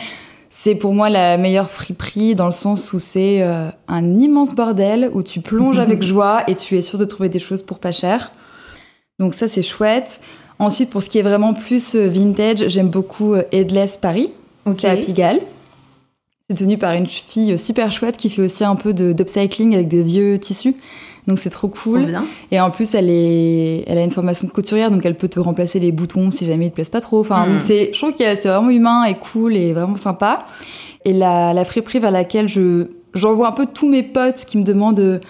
[0.50, 5.10] C'est pour moi la meilleure friperie dans le sens où c'est euh, un immense bordel
[5.12, 7.92] où tu plonges avec joie et tu es sûr de trouver des choses pour pas
[7.92, 8.30] cher.
[9.18, 10.20] Donc ça, c'est chouette.
[10.58, 14.30] Ensuite, pour ce qui est vraiment plus euh, vintage, j'aime beaucoup euh, Headless Paris.
[14.74, 15.40] C'est à Pigalle.
[16.48, 19.88] C'est tenu par une fille super chouette qui fait aussi un peu de- d'upcycling avec
[19.88, 20.74] des vieux tissus.
[21.26, 22.06] Donc c'est trop cool.
[22.06, 22.24] bien.
[22.50, 25.40] Et en plus, elle, est, elle a une formation de couturière, donc elle peut te
[25.40, 27.20] remplacer les boutons si jamais ils te plaisent pas trop.
[27.20, 27.52] Enfin, Mm.
[27.52, 30.44] donc c'est, je trouve que c'est vraiment humain et cool et vraiment sympa.
[31.06, 34.64] Et la, la friperie vers laquelle je, j'envoie un peu tous mes potes qui me
[34.64, 35.20] demandent, euh,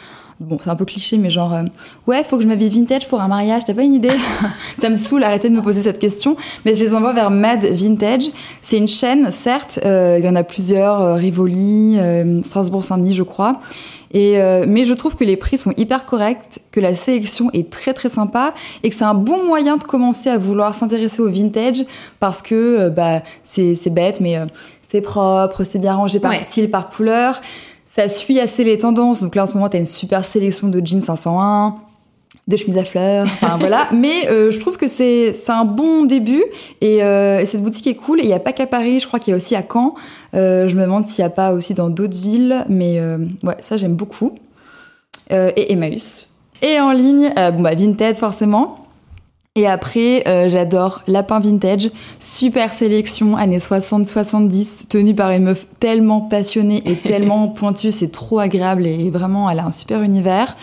[0.44, 1.62] bon, c'est un peu cliché, mais genre, euh,
[2.06, 4.10] ouais, faut que je m'habille vintage pour un mariage, t'as pas une idée
[4.78, 6.36] Ça me saoule, arrêtez de me poser cette question.
[6.64, 8.30] Mais je les envoie vers Mad Vintage.
[8.62, 13.22] C'est une chaîne, certes, euh, il y en a plusieurs, euh, Rivoli, euh, Strasbourg-Saint-Denis, je
[13.22, 13.60] crois.
[14.16, 17.68] Et euh, mais je trouve que les prix sont hyper corrects, que la sélection est
[17.68, 18.54] très très sympa
[18.84, 21.82] et que c'est un bon moyen de commencer à vouloir s'intéresser au vintage
[22.20, 24.46] parce que euh, bah c'est c'est bête mais euh,
[24.88, 26.36] c'est propre, c'est bien rangé par Ouais.
[26.36, 27.40] style, par couleur.
[27.86, 29.22] Ça suit assez les tendances.
[29.22, 31.74] Donc là en ce moment, tu as une super sélection de jeans 501,
[32.46, 33.88] de chemises à fleurs, enfin voilà.
[33.92, 36.44] Mais euh, je trouve que c'est un bon début
[36.80, 38.20] et, euh, et cette boutique est cool.
[38.20, 39.94] Et il n'y a pas qu'à Paris, je crois qu'il y a aussi à Caen.
[40.34, 43.00] Euh, je me demande s'il n'y a pas aussi dans d'autres villes, mais
[43.42, 44.34] ouais, ça j'aime beaucoup.
[45.30, 46.28] Et Emmaüs.
[46.62, 48.83] Et en ligne, bon bah Vinted forcément.
[49.56, 56.22] Et après, euh, j'adore Lapin Vintage, super sélection, années 60-70, tenue par une meuf tellement
[56.22, 60.56] passionnée et tellement pointue, c'est trop agréable et vraiment, elle a un super univers.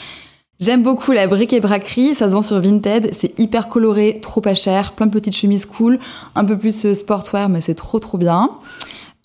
[0.59, 4.41] J'aime beaucoup la brique et braquerie, ça se vend sur Vinted, c'est hyper coloré, trop
[4.41, 5.97] pas cher, plein de petites chemises cool,
[6.35, 8.51] un peu plus euh, sportwear, mais c'est trop trop bien.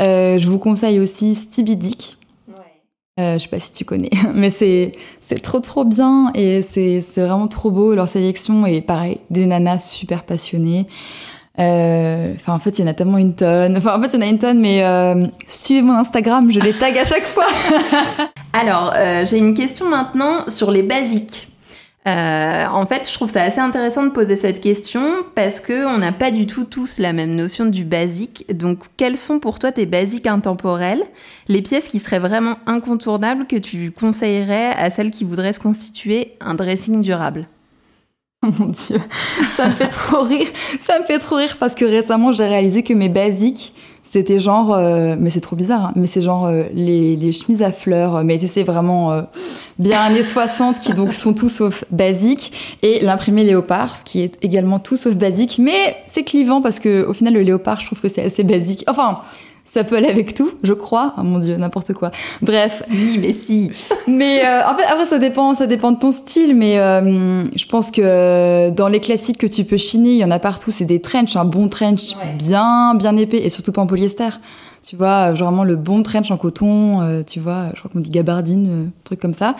[0.00, 2.18] Euh, je vous conseille aussi Stevie Dick.
[3.18, 7.00] Euh, je sais pas si tu connais, mais c'est c'est trop trop bien et c'est
[7.00, 10.86] c'est vraiment trop beau leur sélection et pareil des nanas super passionnées.
[11.58, 13.78] Euh, Enfin en fait il y en a tellement une tonne.
[13.78, 16.60] Enfin en fait il y en a une tonne mais euh, suivez mon Instagram, je
[16.60, 17.46] les tag à chaque fois.
[18.52, 21.48] Alors, euh, j'ai une question maintenant sur les basiques.
[22.06, 25.98] Euh, en fait, je trouve ça assez intéressant de poser cette question parce que on
[25.98, 28.46] n'a pas du tout tous la même notion du basique.
[28.56, 31.02] Donc, quels sont pour toi tes basiques intemporels,
[31.48, 36.36] les pièces qui seraient vraiment incontournables que tu conseillerais à celles qui voudraient se constituer
[36.40, 37.46] un dressing durable?
[38.46, 39.00] Oh mon dieu,
[39.56, 40.46] ça me fait trop rire.
[40.78, 43.74] Ça me fait trop rire parce que récemment j'ai réalisé que mes basiques
[44.08, 47.62] c'était genre, euh, mais c'est trop bizarre, hein, mais c'est genre euh, les, les chemises
[47.62, 49.22] à fleurs, mais tu sais vraiment euh,
[49.78, 54.38] bien années 60 qui donc sont tout sauf basiques et l'imprimé léopard, ce qui est
[54.42, 58.00] également tout sauf basique, mais c'est clivant parce que au final le léopard je trouve
[58.00, 58.84] que c'est assez basique.
[58.86, 59.20] Enfin.
[59.68, 61.12] Ça peut aller avec tout, je crois.
[61.18, 62.10] Oh mon dieu, n'importe quoi.
[62.40, 63.70] Bref, Oui, mais si.
[64.08, 66.54] mais euh, en fait, après, ça dépend, ça dépend de ton style.
[66.56, 70.30] Mais euh, je pense que dans les classiques que tu peux chiner, il y en
[70.30, 70.70] a partout.
[70.70, 72.34] C'est des trench, un bon trench Ouais.
[72.38, 74.28] bien, bien épais et surtout pas en polyester.
[74.88, 77.02] Tu vois, euh, genre vraiment le bon trench en coton.
[77.02, 79.56] euh, tu vois, je crois qu'on dit gabardine, euh, truc comme ça.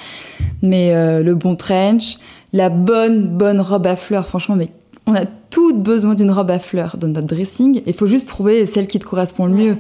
[0.63, 2.19] Mais euh, le bon trench,
[2.53, 4.27] la bonne, bonne robe à fleurs.
[4.29, 4.69] Franchement, mais
[5.07, 7.83] on a toutes besoin d'une robe à fleurs dans notre dressing.
[7.87, 9.79] Il faut juste trouver celle qui te correspond le mieux.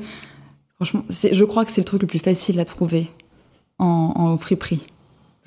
[0.76, 3.10] Franchement, je crois que c'est le truc le plus facile à trouver
[3.78, 4.86] en, en friperie.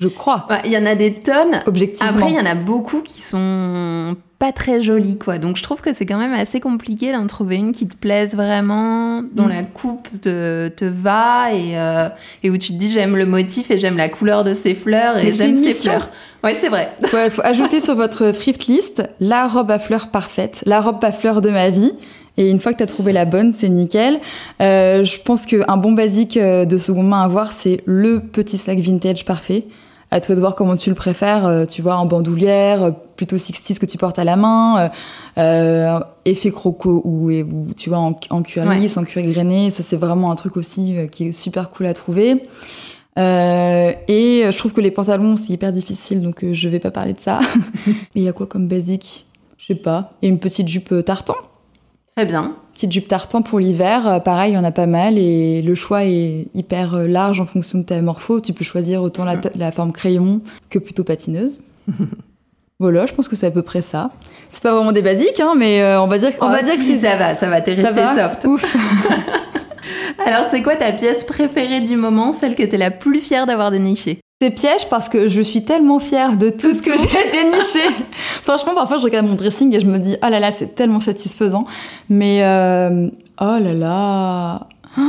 [0.00, 0.46] Je crois.
[0.50, 1.62] Ouais, Il y en a des tonnes.
[1.66, 2.12] Objectivement.
[2.12, 5.36] Après, il y en a beaucoup qui sont pas très jolies, quoi.
[5.38, 8.34] Donc, je trouve que c'est quand même assez compliqué d'en trouver une qui te plaise
[8.34, 9.50] vraiment, dont Mm.
[9.50, 12.08] la coupe te, te va et, euh,
[12.42, 15.18] et où tu te dis j'aime le motif et j'aime la couleur de ces fleurs
[15.18, 16.08] et j'aime une ces fleurs.
[16.42, 16.90] Ouais, c'est vrai.
[17.12, 21.12] Ouais, faut ajouter sur votre thrift list la robe à fleurs parfaite, la robe à
[21.12, 21.92] fleurs de ma vie.
[22.38, 24.20] Et une fois que tu as trouvé la bonne, c'est nickel.
[24.62, 28.56] Euh, je pense qu'un bon basique euh, de seconde main à avoir, c'est le petit
[28.56, 29.64] sac vintage parfait.
[30.12, 31.46] À toi de voir comment tu le préfères.
[31.46, 34.88] euh, tu vois, en bandoulière, euh, plutôt 60 que tu portes à la main, euh,
[35.38, 37.30] euh, effet croco ou,
[37.76, 38.78] tu vois en, en cuir Ouais.
[38.78, 39.70] lisse, en cuir grainé.
[39.70, 42.48] Ça, c'est vraiment un truc aussi qui est super cool à trouver.
[43.18, 47.12] Euh, et je trouve que les pantalons, c'est hyper difficile, donc je vais pas parler
[47.12, 47.40] de ça.
[48.14, 49.26] Il y a quoi comme basique?
[49.58, 50.12] Je sais pas.
[50.22, 51.34] Et une petite jupe tartan?
[52.16, 52.56] Très bien.
[52.74, 55.74] Petite jupe tartan pour l'hiver, euh, pareil, il y en a pas mal et le
[55.74, 58.40] choix est hyper euh, large en fonction de ta morpho.
[58.40, 61.60] Tu peux choisir autant la, forme crayon que plutôt patineuse.
[62.78, 64.10] voilà, je pense que c'est à peu près ça.
[64.48, 66.74] C'est pas vraiment des basiques, hein, mais euh, on va dire, on On va dire
[66.74, 68.44] que si ça va, ça va, t'es ça resté soft.
[68.46, 68.76] Ouf.
[70.26, 73.70] Alors, c'est quoi ta pièce préférée du moment, celle que t'es la plus fière d'avoir
[73.70, 74.20] dénichée?
[74.42, 77.80] C'est piège parce que je suis tellement fière de tout ce que j'ai déniché.
[78.42, 81.00] Franchement, parfois, je regarde mon dressing et je me dis, oh là là, c'est tellement
[81.00, 81.66] satisfaisant.
[82.08, 84.66] Mais, euh, oh là là.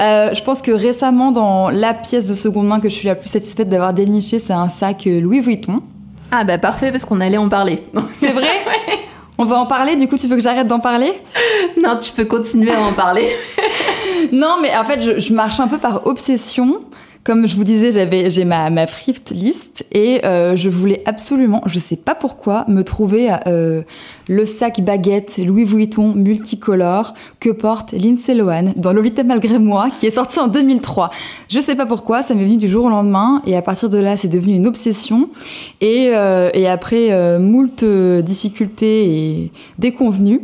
[0.00, 3.14] Euh, je pense que récemment, dans la pièce de seconde main que je suis la
[3.14, 5.82] plus satisfaite d'avoir déniché, c'est un sac euh, Louis Vuitton.
[6.32, 7.84] Ah bah parfait, parce qu'on allait en parler.
[8.14, 8.50] C'est vrai?
[9.38, 11.12] On va en parler, du coup, tu veux que j'arrête d'en parler?
[11.80, 13.28] Non, tu peux continuer à en parler.
[14.32, 16.80] Non, mais en fait, je, je marche un peu par obsession.
[17.24, 21.62] Comme je vous disais, j'avais j'ai ma ma thrift list et euh, je voulais absolument,
[21.64, 23.80] je sais pas pourquoi, me trouver euh,
[24.28, 30.06] le sac baguette Louis Vuitton multicolore que porte Lindsay Lohan dans Lolita malgré moi, qui
[30.06, 31.08] est sorti en 2003.
[31.48, 33.96] Je sais pas pourquoi, ça m'est venu du jour au lendemain et à partir de
[33.96, 35.30] là, c'est devenu une obsession.
[35.80, 37.82] Et euh, et après moult
[38.22, 40.42] difficultés et déconvenues,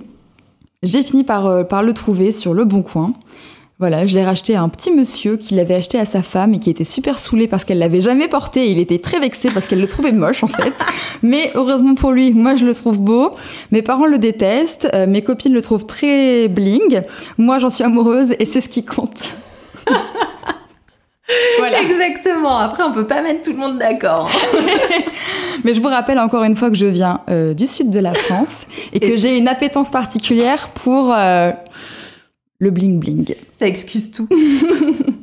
[0.83, 3.13] j'ai fini par par le trouver sur le Bon Coin.
[3.81, 6.59] Voilà, je l'ai racheté à un petit monsieur qui l'avait acheté à sa femme et
[6.59, 8.67] qui était super saoulé parce qu'elle l'avait jamais porté.
[8.67, 10.75] Et il était très vexé parce qu'elle le trouvait moche en fait.
[11.23, 13.31] Mais heureusement pour lui, moi je le trouve beau.
[13.71, 17.01] Mes parents le détestent, euh, mes copines le trouvent très bling.
[17.39, 19.33] Moi j'en suis amoureuse et c'est ce qui compte.
[21.59, 21.81] voilà.
[21.81, 22.59] Exactement.
[22.59, 24.31] Après, on peut pas mettre tout le monde d'accord.
[25.65, 28.13] Mais je vous rappelle encore une fois que je viens euh, du sud de la
[28.13, 31.53] France et que Et- j'ai une appétence particulière pour euh,
[32.61, 33.35] le bling bling.
[33.59, 34.29] Ça excuse tout.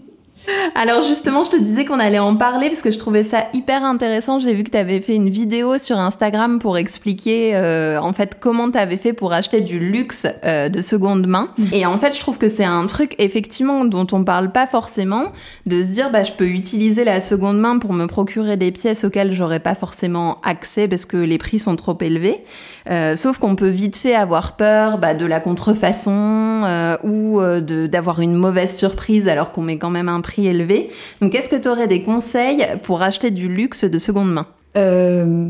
[0.76, 3.84] Alors justement, je te disais qu'on allait en parler parce que je trouvais ça hyper
[3.84, 4.40] intéressant.
[4.40, 8.38] J'ai vu que tu avais fait une vidéo sur Instagram pour expliquer euh, en fait
[8.40, 11.50] comment tu avais fait pour acheter du luxe euh, de seconde main.
[11.74, 15.32] Et en fait, je trouve que c'est un truc effectivement dont on parle pas forcément
[15.66, 19.04] de se dire bah je peux utiliser la seconde main pour me procurer des pièces
[19.04, 22.44] auxquelles j'aurais pas forcément accès parce que les prix sont trop élevés.
[22.90, 26.62] Euh, sauf qu'on peut vite fait avoir peur bah, de la contrefaçon
[27.04, 30.90] ou de- d'avoir une mauvaise surprise alors qu'on met quand même un prix élevé.
[31.22, 34.46] Donc, est-ce que tu aurais des conseils pour acheter du luxe de seconde main?
[34.76, 35.50] Euh,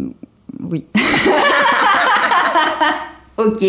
[0.62, 0.86] oui.
[3.38, 3.63] Ok.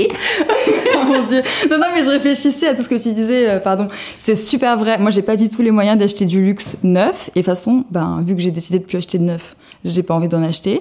[0.94, 1.42] Oh mon dieu.
[1.70, 3.88] Non, non, mais je réfléchissais à tout ce que tu disais, euh, pardon.
[4.16, 4.96] C'est super vrai.
[4.98, 7.28] Moi, j'ai pas du tout les moyens d'acheter du luxe neuf.
[7.34, 10.02] Et de toute façon, ben, vu que j'ai décidé de plus acheter de neuf, j'ai
[10.02, 10.80] pas envie d'en acheter.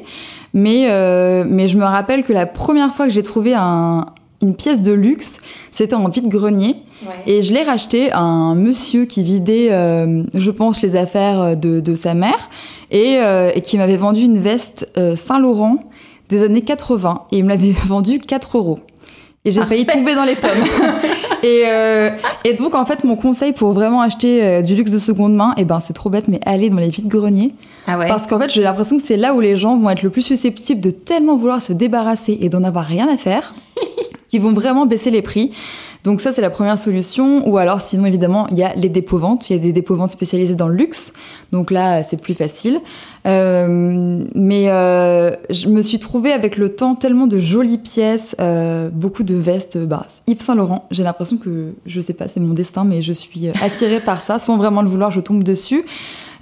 [0.53, 4.05] Mais, euh, mais je me rappelle que la première fois que j'ai trouvé un,
[4.41, 6.75] une pièce de luxe, c'était en vide-grenier.
[7.27, 11.79] Et je l'ai racheté à un monsieur qui vidait, euh, je pense, les affaires de,
[11.79, 12.49] de sa mère
[12.89, 15.77] et, euh, et qui m'avait vendu une veste euh, Saint-Laurent
[16.29, 18.79] des années 80 et il me l'avait vendu 4 euros.
[19.45, 20.49] Et j'ai failli tomber dans les pommes.
[21.43, 22.09] et, euh,
[22.43, 25.53] et donc, en fait, mon conseil pour vraiment acheter euh, du luxe de seconde main,
[25.55, 27.53] et ben, c'est trop bête, mais aller dans les vides-greniers.
[27.87, 28.09] Ah ouais.
[28.09, 30.21] Parce qu'en fait, j'ai l'impression que c'est là où les gens vont être le plus
[30.21, 33.55] susceptibles de tellement vouloir se débarrasser et d'en avoir rien à faire,
[34.27, 35.51] qu'ils vont vraiment baisser les prix.
[36.07, 37.45] Donc ça, c'est la première solution.
[37.49, 39.49] Ou alors, sinon, évidemment, il y a les dépôts-ventes.
[39.49, 41.11] Il y a des dépôts-ventes spécialisés dans le luxe.
[41.51, 42.79] Donc là, c'est plus facile.
[43.25, 48.89] Euh, mais euh, je me suis trouvée avec le temps tellement de jolies pièces, euh,
[48.89, 49.77] beaucoup de vestes.
[49.77, 50.87] Bah, Yves Saint Laurent.
[50.91, 54.39] J'ai l'impression que, je sais pas, c'est mon destin, mais je suis attirée par ça.
[54.39, 55.83] Sans vraiment le vouloir, je tombe dessus.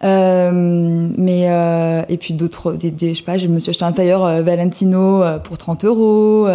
[0.03, 1.41] Mais
[2.07, 5.57] et puis d'autres, des, je sais pas, je me suis acheté un tailleur Valentino pour
[5.57, 6.47] 30 euros.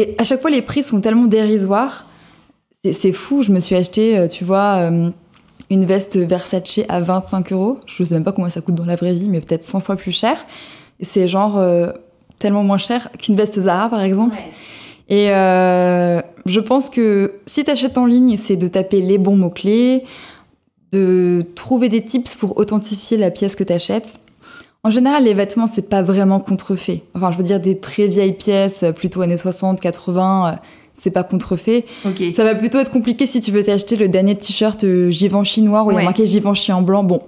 [0.00, 2.06] Et à chaque fois, les prix sont tellement dérisoires.
[2.92, 3.42] C'est- fou.
[3.42, 5.10] Je me suis acheté, euh, tu vois, euh,
[5.70, 7.78] une veste Versace à 25 euros.
[7.86, 9.96] Je sais même pas combien ça coûte dans la vraie vie, mais peut-être 100 fois
[9.96, 10.36] plus cher.
[11.00, 11.90] C'est genre euh,
[12.38, 14.36] tellement moins cher qu'une veste Zara, par exemple.
[15.08, 19.36] Et euh, je pense que si tu achètes en ligne, c'est de taper les bons
[19.36, 20.04] mots-clés,
[20.92, 24.20] de trouver des tips pour authentifier la pièce que tu achètes.
[24.84, 27.02] En général, les vêtements, c'est pas vraiment contrefait.
[27.14, 30.56] Enfin, je veux dire, des très vieilles pièces, euh, plutôt années 60, 80, euh,
[30.94, 31.84] c'est pas contrefait.
[32.04, 32.22] Ok.
[32.34, 35.86] Ça va plutôt être compliqué si tu veux t'acheter le dernier t-shirt euh, Givenchy noir
[35.86, 37.02] où il y a marqué Givenchy en blanc.
[37.02, 37.20] Bon.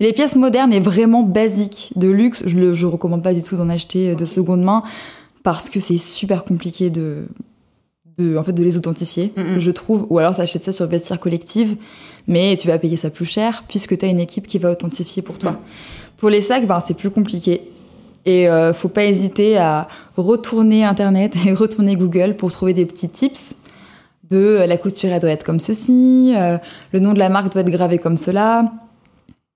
[0.00, 3.68] Les pièces modernes et vraiment basiques de luxe, je ne recommande pas du tout d'en
[3.68, 4.82] acheter de seconde main
[5.44, 7.26] parce que c'est super compliqué de,
[8.18, 10.06] de, en fait, de les authentifier, je trouve.
[10.10, 11.76] Ou alors t'achètes ça sur Vestiaire Collective,
[12.26, 15.22] mais tu vas payer ça plus cher puisque tu as une équipe qui va authentifier
[15.22, 15.60] pour toi.
[16.22, 17.72] Pour les sacs, ben, c'est plus compliqué.
[18.26, 23.08] Et euh, faut pas hésiter à retourner Internet et retourner Google pour trouver des petits
[23.08, 23.56] tips
[24.30, 26.58] de euh, la couture elle doit être comme ceci, euh,
[26.92, 28.66] le nom de la marque doit être gravé comme cela.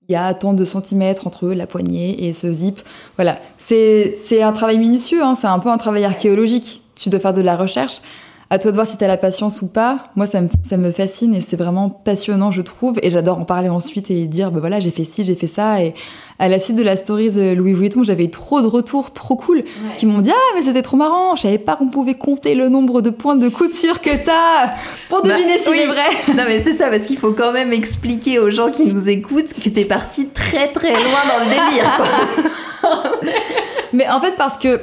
[0.09, 2.81] Il y a tant de centimètres entre la poignée et ce zip.
[3.15, 6.83] Voilà, c'est un travail minutieux, hein, c'est un peu un travail archéologique.
[6.97, 8.01] Tu dois faire de la recherche.
[8.49, 10.05] À toi de voir si tu as la patience ou pas.
[10.15, 12.97] Moi, ça me, ça me fascine et c'est vraiment passionnant, je trouve.
[13.03, 15.83] Et j'adore en parler ensuite et dire, bah voilà, j'ai fait ci, j'ai fait ça.
[15.83, 15.95] Et
[16.39, 19.35] à la suite de la stories euh, Louis Vuitton, j'avais eu trop de retours trop
[19.35, 19.65] cool
[19.97, 21.35] qui m'ont dit, ah, mais c'était trop marrant.
[21.35, 24.75] Je savais pas qu'on pouvait compter le nombre de points de couture que t'as
[25.09, 25.81] pour Bah, deviner s'il oui.
[25.81, 26.05] est vrai.
[26.37, 29.55] Non mais c'est ça parce qu'il faut quand même expliquer aux gens qui nous écoutent
[29.55, 31.97] que t'es parti très très loin dans le délire.
[31.97, 33.03] quoi.
[33.93, 34.81] Mais en fait, parce que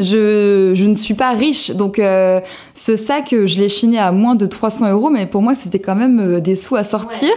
[0.00, 2.40] je, je ne suis pas riche, donc euh,
[2.74, 5.78] ce sac, euh, je l'ai chiné à moins de 300 euros, mais pour moi, c'était
[5.78, 7.30] quand même euh, des sous à sortir.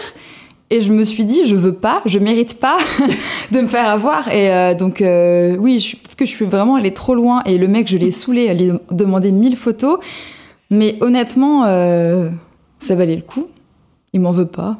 [0.69, 2.77] Et je me suis dit, je veux pas, je mérite pas
[3.51, 4.27] de me faire avoir.
[4.33, 7.41] Et euh, donc, euh, oui, je- peut-être que je suis vraiment allée trop loin.
[7.45, 9.99] Et le mec, je l'ai saoulé, à lui demander 1000 photos.
[10.69, 11.63] Mais honnêtement,
[12.79, 13.47] ça valait le coup.
[14.11, 14.77] Il m'en veut pas.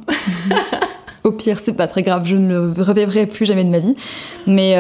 [1.24, 3.96] Au pire, c'est pas très grave, je ne le revivrai plus jamais de ma vie.
[4.46, 4.76] Mais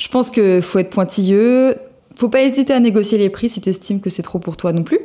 [0.00, 1.76] je pense qu'il faut être pointilleux.
[2.18, 4.82] Faut pas hésiter à négocier les prix si t'estimes que c'est trop pour toi non
[4.82, 4.98] plus.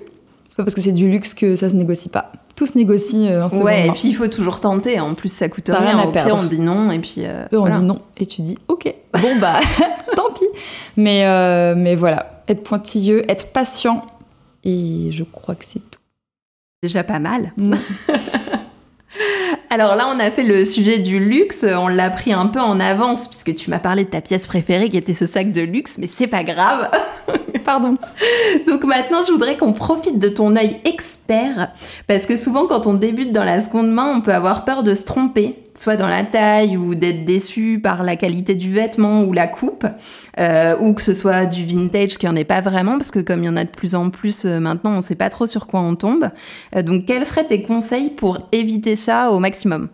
[0.48, 2.32] C'est pas parce que c'est du luxe que ça se négocie pas.
[2.56, 5.00] Tout se négocie euh, en seconde Ouais, et puis il faut toujours tenter.
[5.00, 5.80] En plus, ça coûte rien.
[5.80, 7.16] rien à Au pire, on dit non et puis.
[7.20, 8.94] euh, Eux, on dit non et tu dis ok.
[9.20, 9.60] Bon bah
[10.16, 10.46] tant pis.
[10.98, 14.06] Mais euh, mais voilà, être pointilleux, être patient
[14.64, 16.00] et je crois que c'est tout.
[16.84, 17.54] Déjà pas mal.
[19.74, 21.66] Alors là, on a fait le sujet du luxe.
[21.68, 24.88] On l'a pris un peu en avance puisque tu m'as parlé de ta pièce préférée
[24.88, 26.92] qui était ce sac de luxe, mais c'est pas grave.
[27.66, 27.98] Pardon.
[28.68, 31.70] Donc maintenant, je voudrais qu'on profite de ton œil expert,
[32.08, 34.94] parce que souvent, quand on débute dans la seconde main, on peut avoir peur de
[34.94, 39.34] se tromper, soit dans la taille ou d'être déçu par la qualité du vêtement ou
[39.34, 39.86] la coupe,
[40.40, 43.44] euh, ou que ce soit du vintage qui en est pas vraiment, parce que comme
[43.44, 45.68] il y en a de plus en plus euh, maintenant, on sait pas trop sur
[45.68, 46.30] quoi on tombe.
[46.76, 49.90] Euh, donc, quels seraient tes conseils pour éviter ça au maximum?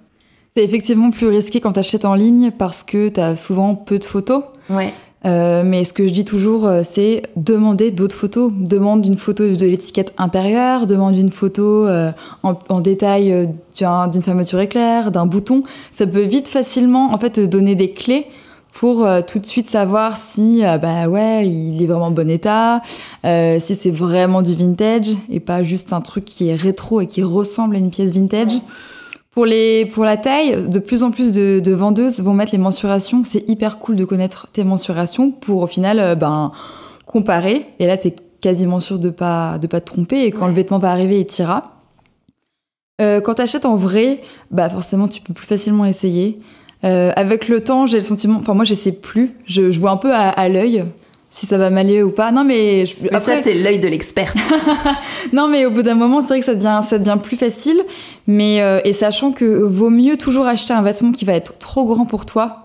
[0.55, 4.43] C'est effectivement plus risqué quand t'achètes en ligne parce que t'as souvent peu de photos.
[4.69, 4.93] Ouais.
[5.25, 8.53] Euh, mais ce que je dis toujours, euh, c'est demander d'autres photos.
[8.57, 12.11] Demande une photo de l'étiquette intérieure, demande une photo euh,
[12.43, 13.45] en, en détail euh,
[13.77, 15.63] d'un- d'une fermeture éclair, d'un bouton.
[15.91, 18.27] Ça peut vite facilement en fait donner des clés
[18.71, 22.29] pour euh, tout de suite savoir si euh, bah ouais il est vraiment en bon
[22.29, 22.81] état,
[23.25, 27.07] euh, si c'est vraiment du vintage et pas juste un truc qui est rétro et
[27.07, 28.59] qui ressemble à une pièce vintage.
[29.31, 32.57] Pour, les, pour la taille, de plus en plus de, de vendeuses vont mettre les
[32.57, 33.23] mensurations.
[33.23, 36.51] C'est hyper cool de connaître tes mensurations pour au final euh, ben,
[37.05, 37.65] comparer.
[37.79, 40.23] Et là, tu es quasiment sûr de pas, de pas te tromper.
[40.25, 40.47] Et quand Ouais.
[40.49, 41.75] le vêtement va arriver, il t'ira.
[43.01, 44.21] Euh, quand tu achètes en vrai,
[44.51, 46.39] bah forcément, tu peux plus facilement essayer.
[46.83, 48.39] Euh, avec le temps, j'ai le sentiment...
[48.39, 49.31] Enfin, moi, je sais plus.
[49.45, 50.85] Je, je vois un peu à, à l'œil
[51.29, 52.31] si ça va m'aller ou pas.
[52.31, 52.85] Non, mais...
[52.85, 54.33] je- Mais après- ça, c'est l'œil de l'expert.
[55.33, 57.81] non, mais au bout d'un moment, c'est vrai que ça devient, ça devient plus facile.
[58.27, 61.85] Mais euh, et sachant que vaut mieux toujours acheter un vêtement qui va être trop
[61.85, 62.63] grand pour toi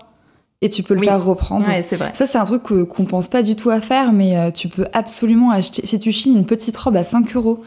[0.61, 1.05] et tu peux le Oui.
[1.07, 1.67] faire reprendre.
[1.69, 2.11] ouais, c'est vrai.
[2.15, 4.85] Ça, c'est un truc qu'on pense pas du tout à faire, mais euh, tu peux
[4.93, 5.85] absolument acheter.
[5.85, 7.61] Si tu chines une petite robe à 5 euros,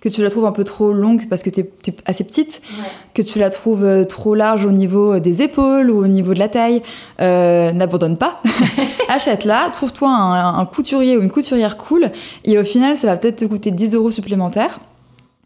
[0.00, 2.60] que tu la trouves un peu trop longue parce que t'es es assez petite,
[3.14, 6.40] que tu la trouves euh, trop large au niveau des épaules ou au niveau de
[6.40, 6.82] la taille,
[7.20, 8.42] euh, n'abandonne pas.
[9.12, 12.10] Achète-la, trouve-toi un, un couturier ou une couturière cool,
[12.46, 14.80] et au final, ça va peut-être te coûter 10 euros supplémentaires.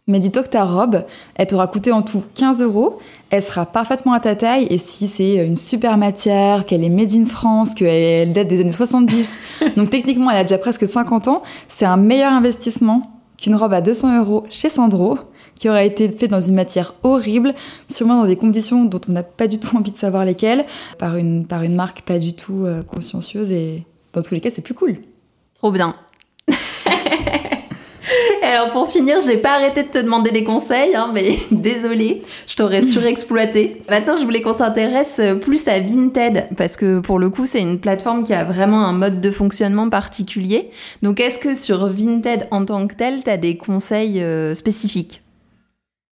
[0.07, 1.03] Mais dis-toi que ta robe,
[1.35, 2.99] elle t'aura coûté en tout 15 euros.
[3.29, 4.65] Elle sera parfaitement à ta taille.
[4.69, 8.61] Et si c'est une super matière, qu'elle est made in France, qu'elle elle date des
[8.61, 9.37] années 70,
[9.75, 13.01] donc techniquement elle a déjà presque 50 ans, c'est un meilleur investissement
[13.37, 15.19] qu'une robe à 200 euros chez Sandro,
[15.57, 17.53] qui aura été faite dans une matière horrible,
[17.87, 20.65] sûrement dans des conditions dont on n'a pas du tout envie de savoir lesquelles,
[20.97, 23.51] par une, par une marque pas du tout euh, consciencieuse.
[23.51, 23.83] Et
[24.13, 24.97] dans tous les cas, c'est plus cool.
[25.55, 25.95] Trop bien.
[28.43, 32.55] Alors pour finir, j'ai pas arrêté de te demander des conseils, hein, mais désolée, je
[32.55, 33.81] t'aurais surexploité.
[33.89, 37.79] Maintenant, je voulais qu'on s'intéresse plus à Vinted, parce que pour le coup, c'est une
[37.79, 40.69] plateforme qui a vraiment un mode de fonctionnement particulier.
[41.01, 45.21] Donc est-ce que sur Vinted en tant que tel, t'as des conseils euh, spécifiques?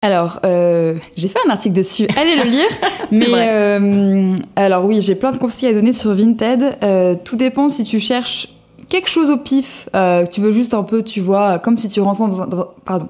[0.03, 2.67] Alors, euh, j'ai fait un article dessus, allez le lire.
[3.09, 6.77] mais euh, alors oui, j'ai plein de conseils à donner sur Vinted.
[6.83, 8.49] Euh, tout dépend si tu cherches
[8.89, 9.87] quelque chose au pif,
[10.29, 12.49] tu veux juste un peu, tu vois, comme si tu rentrais dans un,
[12.83, 13.07] pardon,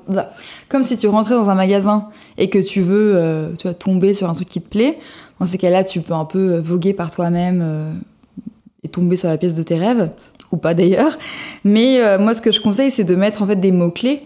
[0.70, 4.30] comme si tu rentrais dans un magasin et que tu veux, tu vas tomber sur
[4.30, 5.00] un truc qui te plaît.
[5.40, 8.02] Dans ces cas-là, tu peux un peu voguer par toi-même
[8.84, 10.12] et tomber sur la pièce de tes rêves,
[10.52, 11.18] ou pas d'ailleurs.
[11.66, 14.22] Mais moi, ce que je conseille, c'est de mettre en fait des mots clés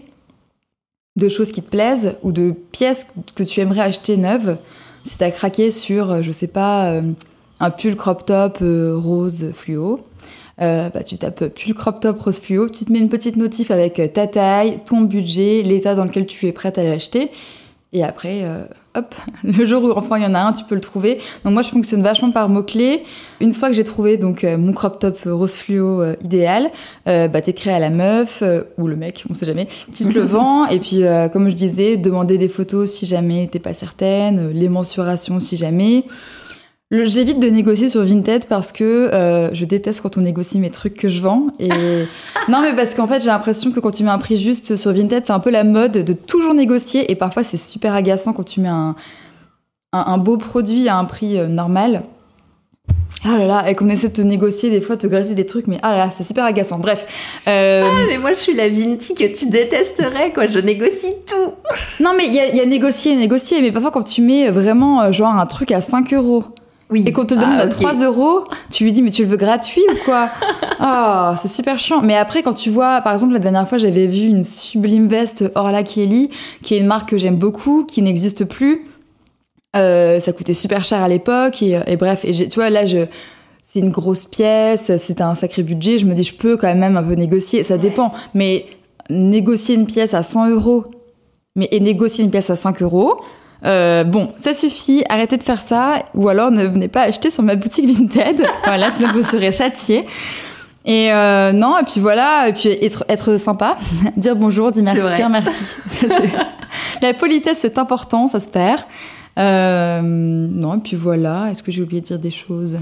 [1.18, 4.56] de choses qui te plaisent ou de pièces que tu aimerais acheter neuves.
[5.04, 7.02] Si t'as craqué sur, euh, je sais pas, euh,
[7.60, 10.00] un pull crop top euh, rose fluo,
[10.58, 14.00] bah, tu tapes pull crop top rose fluo, tu te mets une petite notif avec
[14.12, 17.30] ta taille, ton budget, l'état dans lequel tu es prête à l'acheter.
[17.92, 18.44] Et après,
[18.98, 21.18] hop, le jour où enfin il y en a un, tu peux le trouver.
[21.44, 23.04] Donc moi, je fonctionne vachement par mots-clés.
[23.40, 26.70] Une fois que j'ai trouvé donc euh, mon crop top rose fluo euh, idéal,
[27.06, 30.12] euh, bah, t'écris à la meuf euh, ou le mec, on sait jamais, qui te
[30.12, 30.66] le vend.
[30.66, 34.52] Et puis, euh, comme je disais, demander des photos si jamais t'es pas certaine, euh,
[34.52, 36.04] les mensurations si jamais.
[36.90, 40.94] J'évite de négocier sur Vinted parce que euh, je déteste quand on négocie mes trucs
[40.94, 41.48] que je vends.
[41.58, 41.68] Et
[42.48, 44.92] non, mais parce qu'en fait, j'ai l'impression que quand tu mets un prix juste sur
[44.94, 47.10] Vinted, c'est un peu la mode de toujours négocier.
[47.12, 48.96] Et parfois, c'est super agaçant quand tu mets un,
[49.92, 52.04] un, un beau produit à un prix euh, normal.
[53.22, 55.66] Ah là là, et qu'on essaie de te négocier, des fois, te gratter des trucs,
[55.66, 56.78] mais ah là là, c'est super agaçant.
[56.78, 57.04] Bref.
[57.48, 60.46] Euh, Ah, mais moi, je suis la Vinti que tu détesterais, quoi.
[60.46, 61.52] Je négocie tout.
[62.02, 64.22] Non, mais il y a, il y a négocier et négocier, mais parfois, quand tu
[64.22, 66.44] mets vraiment, euh, genre, un truc à 5 euros
[66.90, 67.04] Oui.
[67.06, 67.72] et qu'on te le demande Ah, à ok.
[67.76, 70.28] 3 euros, tu lui dis, mais tu le veux gratuit ou quoi
[70.80, 72.00] Ah, c'est super chiant.
[72.02, 75.44] Mais après, quand tu vois, par exemple, la dernière fois, j'avais vu une sublime veste
[75.54, 76.30] Orla Kelly,
[76.62, 78.84] qui est une marque que j'aime beaucoup, qui n'existe plus.
[79.76, 83.06] Euh, ça coûtait super cher à l'époque, et, et bref, et tu vois, là, je.
[83.60, 85.98] C'est une grosse pièce, c'est un sacré budget.
[85.98, 87.62] Je me dis, je peux quand même un peu négocier.
[87.64, 88.12] Ça dépend.
[88.32, 88.64] Mais
[89.10, 90.86] négocier une pièce à 100 euros,
[91.54, 93.20] mais et négocier une pièce à 5 euros,
[93.64, 97.42] euh, bon, ça suffit, arrêtez de faire ça, ou alors ne venez pas acheter sur
[97.42, 100.06] ma boutique Vinted, voilà, sinon vous serez châtié.
[100.84, 103.76] Et euh, non, et puis voilà, et puis être, être sympa,
[104.16, 105.64] dire bonjour, dire merci, dire merci.
[106.08, 106.22] Ça,
[107.02, 108.80] La politesse, c'est important, ça se perd.
[109.38, 112.78] Euh, non, et puis voilà, est-ce que j'ai oublié de dire des choses?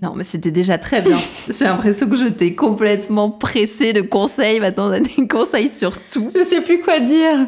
[0.00, 1.18] Non, mais c'était déjà très bien.
[1.48, 4.60] J'ai l'impression que je t'ai complètement pressé de conseils.
[4.60, 6.30] Maintenant, on a des conseils sur tout.
[6.36, 7.38] Je sais plus quoi dire.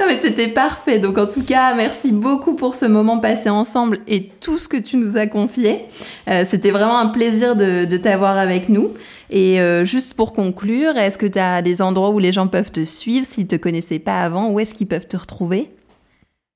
[0.00, 0.98] Non, mais c'était parfait.
[0.98, 4.78] Donc, en tout cas, merci beaucoup pour ce moment passé ensemble et tout ce que
[4.78, 5.80] tu nous as confié.
[6.28, 8.92] Euh, c'était vraiment un plaisir de, de t'avoir avec nous.
[9.28, 12.70] Et euh, juste pour conclure, est-ce que tu as des endroits où les gens peuvent
[12.70, 14.50] te suivre s'ils te connaissaient pas avant?
[14.50, 15.68] Où est-ce qu'ils peuvent te retrouver?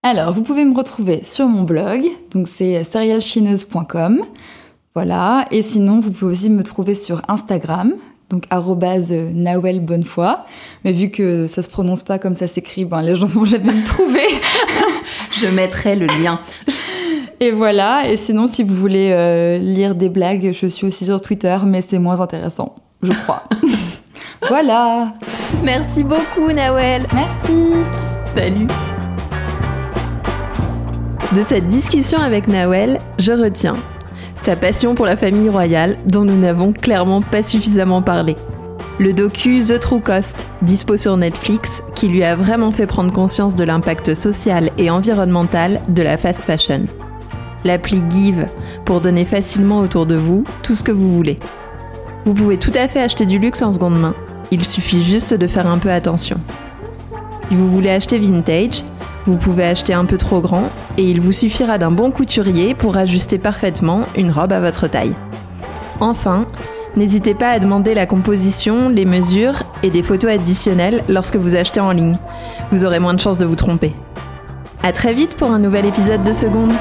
[0.03, 4.25] Alors, vous pouvez me retrouver sur mon blog, donc c'est serialchineuse.com.
[4.97, 7.95] Voilà, et sinon, vous pouvez aussi me trouver sur Instagram,
[8.31, 10.37] donc arrobase Nawel Bonnefoy.
[10.85, 13.73] Mais vu que ça se prononce pas comme ça s'écrit, ben, les gens vont jamais
[13.73, 14.29] me trouver.
[15.33, 16.39] Je mettrai le lien.
[17.41, 21.21] Et voilà, et sinon, si vous voulez euh, lire des blagues, je suis aussi sur
[21.21, 23.43] Twitter, mais c'est moins intéressant, je crois.
[24.49, 25.15] voilà,
[25.65, 27.09] Merci beaucoup, Nawel.
[27.13, 27.73] merci.
[28.37, 28.69] Salut
[31.35, 33.75] De cette discussion avec Nawel, je retiens
[34.45, 38.37] sa passion pour la famille royale dont nous n'avons clairement pas suffisamment parlé.
[38.99, 43.55] Le docu The True Cost, dispo sur Netflix, qui lui a vraiment fait prendre conscience
[43.55, 46.83] de l'impact social et environnemental de la fast fashion.
[47.65, 48.47] L'appli Give,
[48.85, 51.39] pour donner facilement autour de vous tout ce que vous voulez.
[52.27, 54.15] Vous pouvez tout à fait acheter du luxe en seconde main,
[54.51, 56.37] il suffit juste de faire un peu attention.
[57.49, 58.85] Si vous voulez acheter vintage,
[59.27, 62.97] vous pouvez acheter un peu trop grand et il vous suffira d'un bon couturier pour
[62.97, 65.15] ajuster parfaitement une robe à votre taille.
[66.01, 66.47] Enfin,
[66.97, 71.81] n'hésitez pas à demander la composition, les mesures et des photos additionnelles lorsque vous achetez
[71.81, 72.19] en ligne.
[72.71, 73.95] Vous aurez moins de chances de vous tromper.
[74.83, 76.73] À très vite pour un nouvel épisode de Seconde.